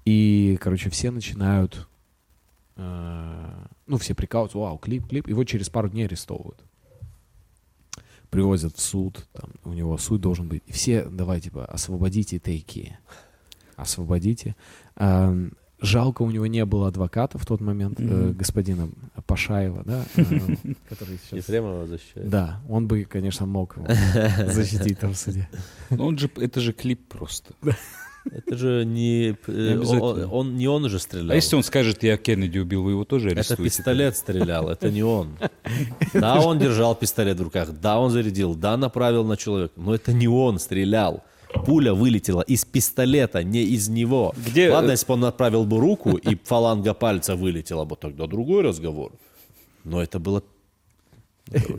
[0.05, 1.87] И, короче, все начинают...
[2.79, 5.27] э, ну, все прикалываются, вау, клип, клип.
[5.27, 6.63] Его через пару дней арестовывают.
[8.29, 10.61] Привозят в суд, там, у него суд должен быть.
[10.67, 12.97] И все, давай, типа, освободите Тейки.
[13.75, 14.55] Освободите.
[14.95, 15.33] А,
[15.81, 18.33] жалко, у него не было адвоката в тот момент, э, Мгм.
[18.33, 18.89] господина
[19.25, 20.23] Пашаева, да, э,
[20.89, 21.39] который сейчас...
[21.39, 22.29] Ефремова защищает.
[22.29, 23.87] Да, он бы, конечно, мог его
[24.51, 25.49] защитить там в суде.
[25.89, 27.53] Ну, он же, это же клип просто.
[28.31, 29.35] Это же не...
[29.47, 31.31] э, Не он, он- не он же стрелял.
[31.31, 33.63] А если он скажет, я Кеннеди убил, вы его тоже Это арестуете?
[33.63, 35.37] пистолет стрелял, это не он.
[36.13, 40.13] Да, он держал пистолет в руках, да, он зарядил, да, направил на человека, но это
[40.13, 41.23] не он стрелял.
[41.65, 44.33] Пуля вылетела из пистолета, не из него.
[44.47, 48.61] Где- Ладно, если бы он направил бы руку, и фаланга пальца вылетела бы, тогда другой
[48.61, 49.11] разговор.
[49.83, 50.43] Но это было...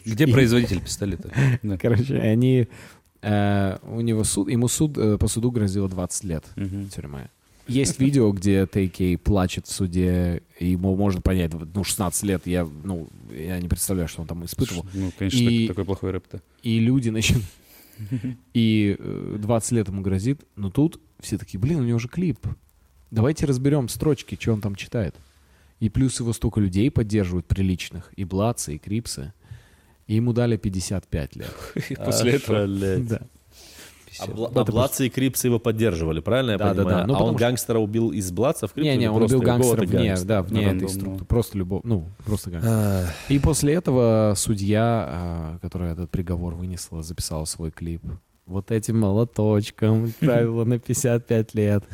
[0.04, 1.30] Где производитель пистолета?
[1.80, 2.66] Короче, они...
[3.22, 6.88] э, у него суд, ему суд, э, по суду грозило 20 лет Мгм.
[6.88, 7.28] тюрьмы.
[7.68, 12.66] Есть видео, где Тейкей плачет в суде, и ему можно понять, ну, 16 лет, я,
[12.84, 14.84] ну, я не представляю, что он там испытывал.
[14.94, 16.40] Ну, конечно, И- так- такой плохой рэп-то.
[16.62, 17.46] И люди начинают...
[18.54, 22.38] И э, 20 лет ему грозит, но тут все такие, блин, у него же клип.
[23.10, 25.14] Давайте разберем строчки, что он там читает.
[25.80, 29.32] И плюс его столько людей поддерживают приличных, и Блацы, и Крипсы.
[30.10, 31.50] И ему дали 55 лет.
[31.88, 32.66] И после этого...
[32.98, 33.20] Да.
[34.18, 36.96] А, Бла- а Блацы и Крипсы его поддерживали, правильно я Да, да, понимаю?
[36.98, 37.06] да.
[37.06, 38.72] Ну, а потому он что- гангстера убил из Блацев?
[38.72, 40.28] Крипсов Не-не, или он просто убил гангстера вне, гангстера?
[40.28, 40.98] да, вне этой Рандомного.
[40.98, 41.24] структуры.
[41.26, 42.72] Просто любовь, ну, просто гангстер.
[42.74, 48.02] А, И после этого судья, а, которая этот приговор вынесла, записала свой клип.
[48.46, 51.84] Вот этим молоточком правило на 55 лет.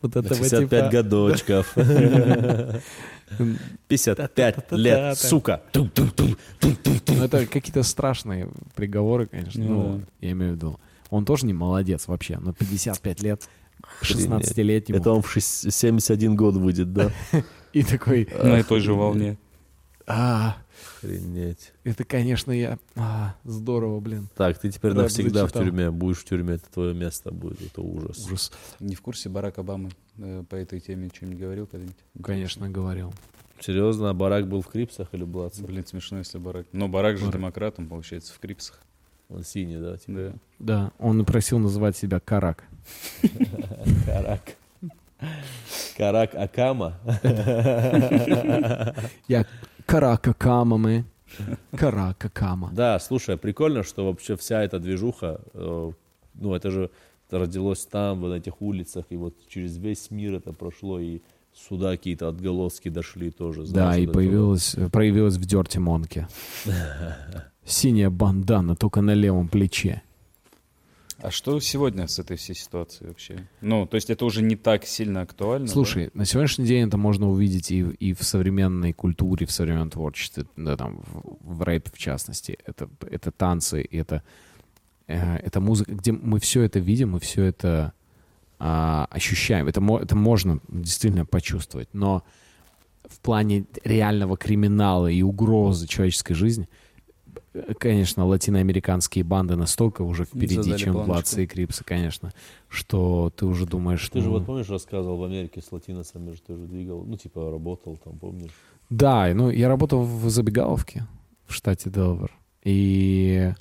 [0.00, 0.90] Вот этого 55 типа.
[0.90, 1.74] годочков.
[3.88, 5.62] 55 лет, сука.
[5.74, 5.88] Ну,
[7.24, 9.62] это какие-то страшные приговоры, конечно.
[9.64, 9.68] Ну
[9.98, 10.80] Ну, я имею в виду.
[11.10, 13.48] Он тоже не молодец вообще, но 55 лет,
[14.02, 14.98] 16-летнему.
[15.00, 17.10] Это он в шесть- 71 год выйдет, да?
[17.72, 19.38] И такой, На той же волне.
[20.06, 20.56] а,
[21.02, 21.72] Охренеть.
[21.84, 22.78] это, конечно, я...
[22.96, 24.28] а, здорово, блин.
[24.36, 25.62] Так, ты теперь Рэп навсегда в зачитал.
[25.64, 25.90] тюрьме.
[25.90, 27.60] Будешь в тюрьме, это твое место будет.
[27.62, 28.18] Это ужас.
[28.26, 28.52] Ужас.
[28.80, 31.96] Не в курсе Барак Обамы э, по этой теме что-нибудь говорил когда-нибудь?
[32.22, 33.12] Конечно, говорил.
[33.60, 35.66] Серьезно, а Барак был в Крипсах или Блацах?
[35.66, 36.66] Блин, смешно, если Барак.
[36.72, 37.38] Но Барак же Барак.
[37.38, 38.80] демократ, он, получается, в Крипсах.
[39.28, 39.96] Он синий, да?
[39.96, 40.12] типа?
[40.12, 40.32] Да.
[40.58, 42.64] Да, он просил называть себя Карак.
[44.06, 44.56] Карак.
[45.96, 46.98] Карак Акама.
[49.28, 49.46] Я
[49.90, 51.04] Карака Кама мы.
[51.76, 52.70] Карака Кама.
[52.72, 55.92] Да, слушай, прикольно, что вообще вся эта движуха, э,
[56.34, 56.90] ну это же
[57.28, 61.22] родилось там, вот на этих улицах, и вот через весь мир это прошло, и
[61.52, 63.62] сюда какие-то отголоски дошли тоже.
[63.62, 66.28] Да, знаешь, и вот это появилась, проявилась в Дерти Монке.
[67.64, 70.02] Синяя бандана только на левом плече.
[71.22, 73.46] А что сегодня с этой всей ситуацией вообще?
[73.60, 75.66] Ну, то есть это уже не так сильно актуально?
[75.66, 75.72] да?
[75.72, 80.46] Слушай, на сегодняшний день это можно увидеть и, и в современной культуре, в современном творчестве,
[80.56, 82.58] да, там, в, в рэпе в частности.
[82.64, 84.22] Это, это танцы, это,
[85.08, 87.92] э, это музыка, где мы все это видим, мы все это
[88.58, 89.68] а, ощущаем.
[89.68, 91.88] Это, это можно действительно почувствовать.
[91.92, 92.24] Но
[93.04, 96.89] в плане реального криминала и угрозы человеческой жизни, э,
[97.78, 101.12] конечно, латиноамериканские банды настолько уже впереди, Задали чем планочку.
[101.12, 102.32] Блацы и Крипсы, конечно,
[102.68, 106.48] что ты уже думаешь, Ты же ну, вот помнишь, рассказывал в Америке с латиносами, что
[106.48, 108.52] ты же двигал, ну типа работал там, помнишь?
[108.88, 111.06] Да, ну я работал в забегаловке
[111.46, 112.32] в штате Делавер.
[112.62, 113.52] И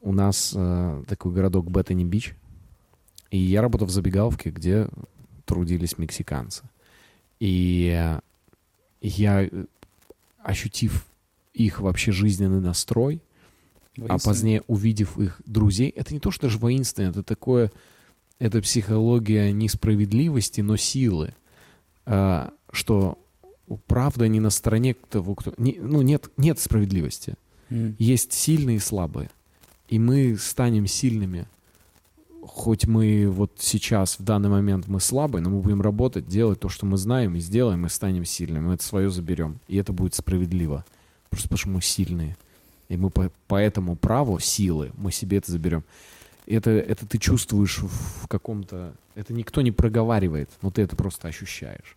[0.00, 2.34] у нас э, такой городок Беттани-Бич.
[3.30, 4.88] И я работал в забегаловке, где
[5.44, 6.68] трудились мексиканцы.
[7.38, 7.94] И
[9.00, 9.64] я, э,
[10.38, 11.06] ощутив
[11.58, 13.20] их вообще жизненный настрой,
[14.08, 17.72] а позднее увидев их друзей, это не то, что даже воинственно, это такое,
[18.38, 21.34] это психология несправедливости, но силы,
[22.06, 23.18] А, что
[23.86, 25.52] правда не на стороне того, кто...
[25.58, 27.34] не- ну, нет, нет справедливости.
[27.70, 27.94] М.
[27.98, 29.28] Есть сильные и слабые.
[29.90, 31.46] И мы станем сильными.
[32.42, 36.70] Хоть мы вот сейчас, в данный момент, мы слабые, но мы будем работать, делать то,
[36.70, 38.68] что мы знаем, и сделаем, и станем сильными.
[38.68, 39.58] Мы это свое заберем.
[39.68, 40.84] И это будет справедливо.
[41.30, 42.36] Просто потому что мы сильные.
[42.88, 45.84] И мы по, по этому праву силы мы себе это заберем.
[46.46, 48.94] Это, это ты чувствуешь в каком-то...
[49.14, 51.96] Это никто не проговаривает, но ты это просто ощущаешь.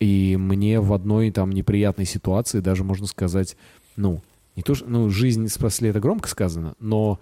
[0.00, 3.56] И мне в одной там неприятной ситуации даже можно сказать,
[3.96, 4.22] ну,
[4.56, 7.20] не то, что, ну, жизнь спасли, это громко сказано, но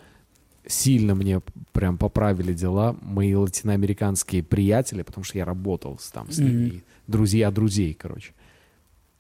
[0.67, 1.41] сильно мне
[1.73, 6.83] прям поправили дела мои латиноамериканские приятели, потому что я работал с, там с ними, и
[7.07, 8.33] друзья друзей, короче.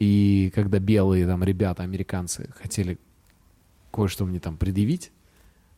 [0.02, 2.98] И когда белые там ребята, американцы, хотели
[3.92, 5.12] кое-что мне там предъявить,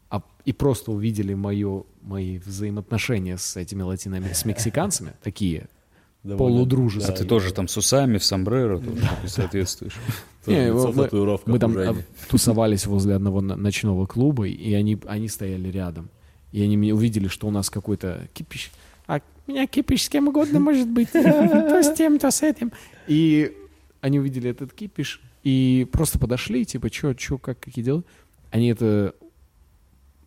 [0.08, 4.34] а, и просто увидели мое, мои взаимоотношения с этими латиноамер...
[4.34, 5.66] с мексиканцами, такие
[6.22, 7.14] Довольно- А полудружеские.
[7.14, 9.92] ты тоже там с усами, в сомбреро тоже ты соответствуешь.
[10.46, 11.74] Тоже Не, мы- Мы там
[12.30, 16.08] тусовались возле одного ночного клуба, и они, они стояли рядом.
[16.50, 18.70] И они меня увидели, что у нас какой-то кипиш.
[19.06, 21.10] А у меня кипиш с кем угодно может быть.
[21.12, 22.72] То с тем, то с этим.
[23.06, 23.54] И
[24.04, 28.04] они увидели этот кипиш и просто подошли, типа, что, что, как, какие дела?
[28.50, 29.14] Они это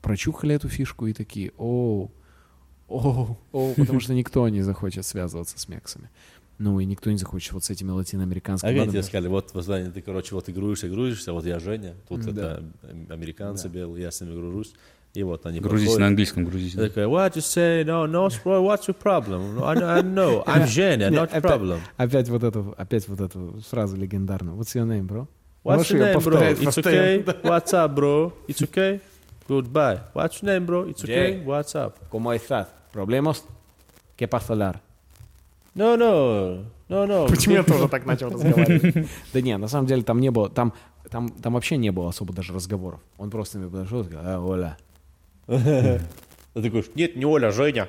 [0.01, 2.09] прочухали эту фишку и такие, о,
[2.87, 6.09] о, о, потому что никто не захочет связываться с мексами.
[6.57, 8.93] Ну и никто не захочет вот с этими А латиноамериканскими как бандами.
[8.93, 12.31] тебе сказали, вот, Ваня, ты, короче, вот игруешься, грузишься, вот я Женя, тут Да.
[12.31, 14.73] это ам- американцы белые, я с ними гружусь,
[15.17, 15.99] и вот они Грузись проходят.
[16.01, 16.75] на английском, грузись.
[16.75, 18.27] Я такой, what you say, no, no,
[18.61, 19.63] what's your problem?
[19.63, 21.79] I, I know, I'm Женя, not опять- problem.
[21.97, 24.55] Опять вот эту, опять вот эту фразу легендарную.
[24.55, 25.25] What's your name, bro?
[25.63, 26.23] What's Можешь your name, bro?
[26.23, 27.23] повторять It's okay.
[27.43, 28.31] What's up, bro?
[28.47, 28.99] It's okay.
[29.49, 30.01] Goodbye.
[30.13, 30.83] What's your name, bro?
[30.87, 31.41] It's okay.
[31.43, 31.95] What's up?
[32.11, 32.67] ¿Cómo estás?
[32.93, 33.43] ¿Problemas?
[34.15, 34.81] ¿Qué pasa, Lar?
[35.73, 37.27] No, no, no, no.
[37.27, 39.07] Почему я тоже так начал разговаривать?
[39.33, 40.73] Да не, на самом деле там не было, там,
[41.09, 42.99] там, там вообще не было особо даже разговоров.
[43.17, 44.77] Он просто мне подошел и сказал, а, Оля.
[45.47, 46.01] Ты
[46.53, 47.87] такой, нет, не Оля, Женя.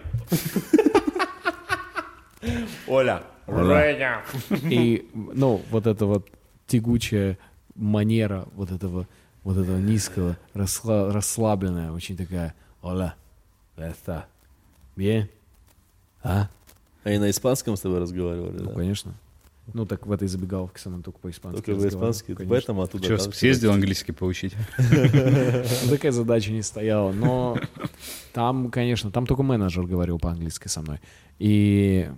[2.86, 3.22] Оля.
[3.46, 4.22] Женя.
[4.70, 6.28] И, ну, вот эта вот
[6.66, 7.38] тягучая
[7.74, 9.06] манера вот этого,
[9.42, 13.14] вот этого низкого, расслабленная, очень такая, Оля,
[13.76, 14.26] это,
[14.96, 15.28] bien?
[16.22, 16.48] А?
[17.04, 18.74] Они на испанском с тобой разговаривали, Ну, да?
[18.74, 19.14] конечно.
[19.74, 22.34] Ну, так в этой забегаловке со мной только по-испански Только по-испански.
[22.34, 22.48] конечно.
[22.48, 23.06] Поэтому оттуда...
[23.06, 24.54] Че, там съездил английский поучить?
[24.78, 27.12] Ну, такая задача не стояла.
[27.12, 27.58] Но
[28.32, 31.00] там, конечно, там только менеджер говорил по-английски со мной.
[31.38, 32.10] И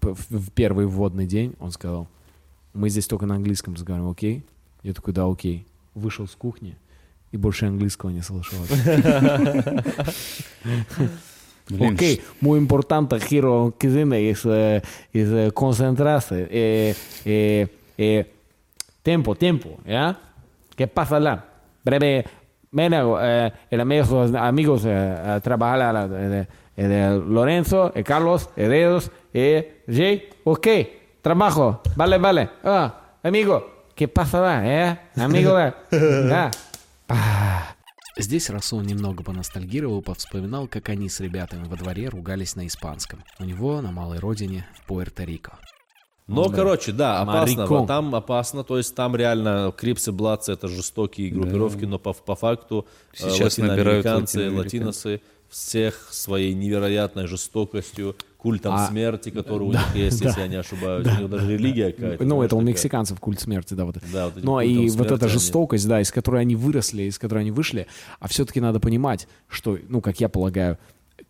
[0.00, 2.08] в в первый вводный день он сказал,
[2.72, 4.44] мы здесь только на английском разговариваем, окей?
[4.82, 5.66] Я такой, да, окей.
[5.94, 6.76] Вышел с кухни
[7.32, 8.58] и больше английского не слышал.
[11.78, 12.20] Porque okay.
[12.40, 16.48] muy importante quiero que dime es, eh, es eh, concentrarse.
[16.50, 16.94] Eh,
[17.24, 18.32] eh, eh.
[19.02, 20.18] Tiempo, tiempo, ¿ya?
[20.76, 21.44] ¿Qué pasa lá?
[21.82, 22.24] Breve,
[22.70, 26.46] mira, eh, el amigo, amigos a trabajar de,
[26.76, 30.66] de, de, Lorenzo, de Carlos, Heredos, eh, Jay, ok,
[31.22, 32.50] trabajo, vale, vale.
[32.62, 34.62] Ah, amigo, ¿qué pasa lá?
[34.64, 34.98] Eh?
[35.16, 35.54] Amigo,
[35.92, 36.50] lá.
[38.16, 43.22] Здесь Расул немного поностальгировал, повспоминал, как они с ребятами во дворе ругались на испанском.
[43.38, 45.52] У него на малой родине в Пуэрто-Рико.
[46.26, 47.56] Но, короче, да, опасно.
[47.56, 47.78] Марико.
[47.78, 48.62] Вот Там опасно.
[48.62, 53.58] То есть там реально крипсы, бладцы, это жестокие группировки, но по, по факту э, Сейчас
[53.58, 54.50] латиноамериканцы.
[54.50, 60.56] латиносы всех своей невероятной жестокостью, культом А, смерти, который у них есть, если я не
[60.56, 61.06] ошибаюсь.
[61.06, 62.24] У них даже религия какая-то.
[62.24, 62.72] Ну, это у такая.
[62.72, 64.06] мексиканцев культ смерти, да, вот это.
[64.12, 67.02] Да, вот этим Ну, и вот смерти эта они- жестокость, да, из которой они выросли,
[67.02, 67.86] из которой они вышли,
[68.18, 70.78] а все-таки надо понимать, что, ну, как я полагаю,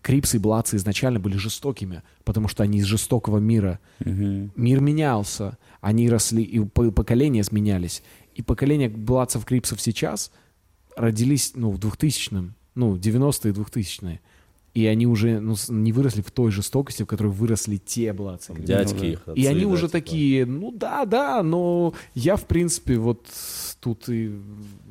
[0.03, 3.81] Крипсы и Бладцы изначально были жестокими, потому что они из жестокого мира.
[4.05, 8.03] Мир менялся, они росли, и по- поколения сменялись.
[8.37, 10.31] И поколения Бладцев, Крипсов сейчас
[10.97, 14.19] родились, ну, в 2000-м, ну, 90-е, 2000-е.
[14.73, 18.13] И они уже ну, не выросли в той жестокости, в которой выросли те.
[18.15, 18.55] Крипсы.
[18.63, 19.23] Дядьки их.
[19.35, 19.93] И отцы, они да, уже типа.
[19.93, 23.27] такие, ну да, да, но я, в принципе, вот
[23.81, 24.29] тут и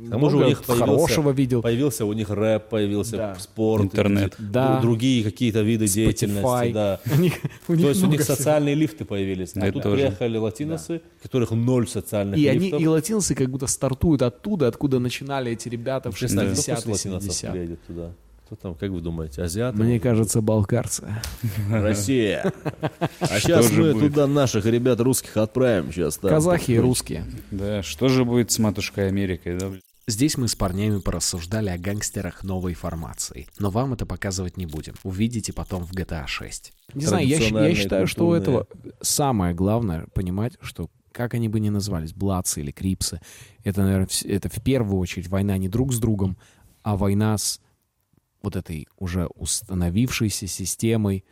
[0.07, 1.61] К тому же у них появился, хорошего видел.
[1.61, 3.35] появился у них рэп, появился Да.
[3.39, 4.33] спорт, Интернет.
[4.37, 4.81] дру- Да.
[4.81, 6.43] другие какие-то виды деятельности.
[6.43, 6.73] Spotify.
[6.73, 6.99] Да.
[7.15, 7.33] У них,
[7.69, 8.35] у них То есть у них всего.
[8.35, 9.51] социальные лифты появились.
[9.55, 9.95] А Это тут тоже.
[9.95, 12.81] приехали латиносы, у которых ноль социальных И они, лифтов.
[12.81, 16.75] и латинцы как будто стартуют оттуда, откуда начинали эти ребята в Интересно, а кто 60-е,
[16.91, 17.77] после латиносов 70-е.
[18.49, 19.77] Кто там, как вы думаете, азиаты?
[19.77, 21.07] Мне кажется, балкарцы.
[21.69, 22.51] Россия.
[23.19, 25.91] А сейчас же мы туда наших ребят русских отправим.
[25.91, 26.17] Сейчас.
[26.17, 27.25] Казахи и русские.
[27.51, 29.71] Да, что же будет с матушкой Америкой, да?
[30.07, 34.95] Здесь мы с парнями порассуждали о гангстерах новой формации, но вам это показывать не будем.
[35.03, 36.73] Увидите потом в GTA 6.
[36.95, 38.65] Не знаю, я, я считаю, что у этого
[38.99, 43.21] самое главное понимать, что как они бы ни назывались, Бладсы или Крипсы,
[43.63, 46.35] это, наверное, это в первую очередь война не друг с другом,
[46.81, 47.59] а война с
[48.41, 51.25] вот этой уже установившейся системой,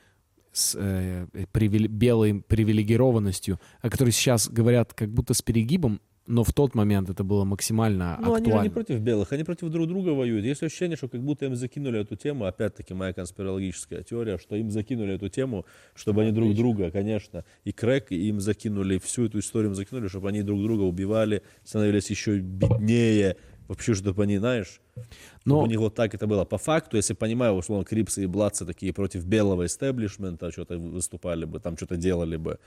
[0.53, 6.51] с э, привиле- белой привилегированностью, о которой сейчас говорят как будто с перегибом, но в
[6.51, 8.63] тот момент это было максимально Ну, они актуально.
[8.63, 10.43] не против белых, они против друг друга воюют.
[10.43, 14.69] Есть ощущение, что как будто им закинули эту тему, опять-таки моя конспирологическая теория, что им
[14.71, 19.69] закинули эту тему, чтобы они друг друга, конечно, и крэк, им закинули, всю эту историю
[19.69, 23.37] им закинули, чтобы они друг друга убивали, становились еще беднее,
[23.67, 26.45] вообще, чтобы они, знаешь, Но- чтобы у них вот так это было.
[26.45, 31.59] По факту, если понимаю, условно, Крипсы и Бладсы такие против белого истеблишмента что-то выступали бы,
[31.59, 32.59] там что-то делали бы,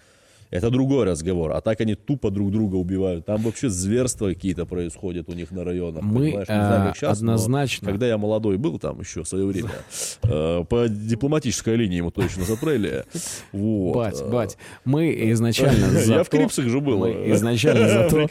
[0.51, 1.53] это другой разговор.
[1.53, 3.27] А так они тупо друг друга убивают.
[3.27, 6.03] Там вообще зверства какие-то происходят у них на районах.
[6.03, 6.27] Мы?
[6.33, 9.47] Не знаю, как э, щас, но однозначно- когда я молодой был там еще в свое
[9.47, 9.71] время,
[10.23, 13.05] э, по дипломатической линии ему точно запрели.
[13.53, 13.95] Вот.
[13.95, 17.07] Бать, Э, бать, мы изначально за Я в Крипсах же был.
[17.07, 18.27] изначально за то,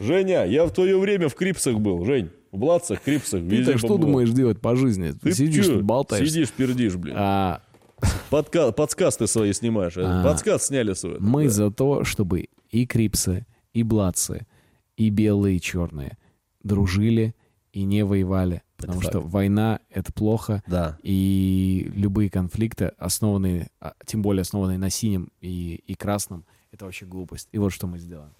[0.00, 2.04] Женя, я в твое время в Крипсах был.
[2.04, 5.12] Жень, в Бладцах, Крипсах, Ты везде что думаешь делать по жизни?
[5.12, 6.28] Ты сидишь, болтаешь.
[6.28, 7.14] Сидишь, пердишь, блин.
[7.18, 7.60] А,
[8.30, 9.94] Подка- Подскасты свои снимаешь.
[9.96, 10.22] А.
[10.24, 11.18] Подкаст сняли свой.
[11.20, 11.50] мы Да.
[11.50, 14.46] за то, чтобы и крипсы, и бладцы,
[14.96, 16.16] и белые, и черные
[16.62, 17.34] дружили
[17.72, 18.62] и не воевали.
[18.76, 19.12] Потому факт.
[19.12, 20.98] что война— это плохо, Да.
[21.02, 27.06] и любые конфликты, основанные, а, тем более основанные на синем и, и красном, это вообще
[27.06, 27.48] глупость.
[27.52, 28.32] И вот что мы сделаем.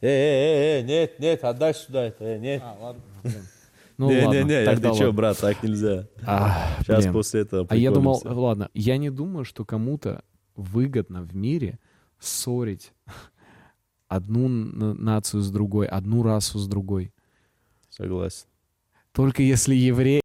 [0.00, 2.62] Эй, нет, нет, отдай сюда это, э, нет.
[3.98, 5.12] Ну не, ладно, не, не, тогда ты ладно.
[5.12, 6.08] брат, так нельзя.
[6.24, 7.12] А, Сейчас блин.
[7.12, 10.24] после этого А я думал, ладно, я не думаю, что кому-то
[10.56, 11.78] выгодно в мире
[12.18, 12.92] ссорить
[14.08, 17.12] одну нацию с другой, одну расу с другой.
[17.90, 18.46] Согласен.
[19.12, 20.21] Только если евреи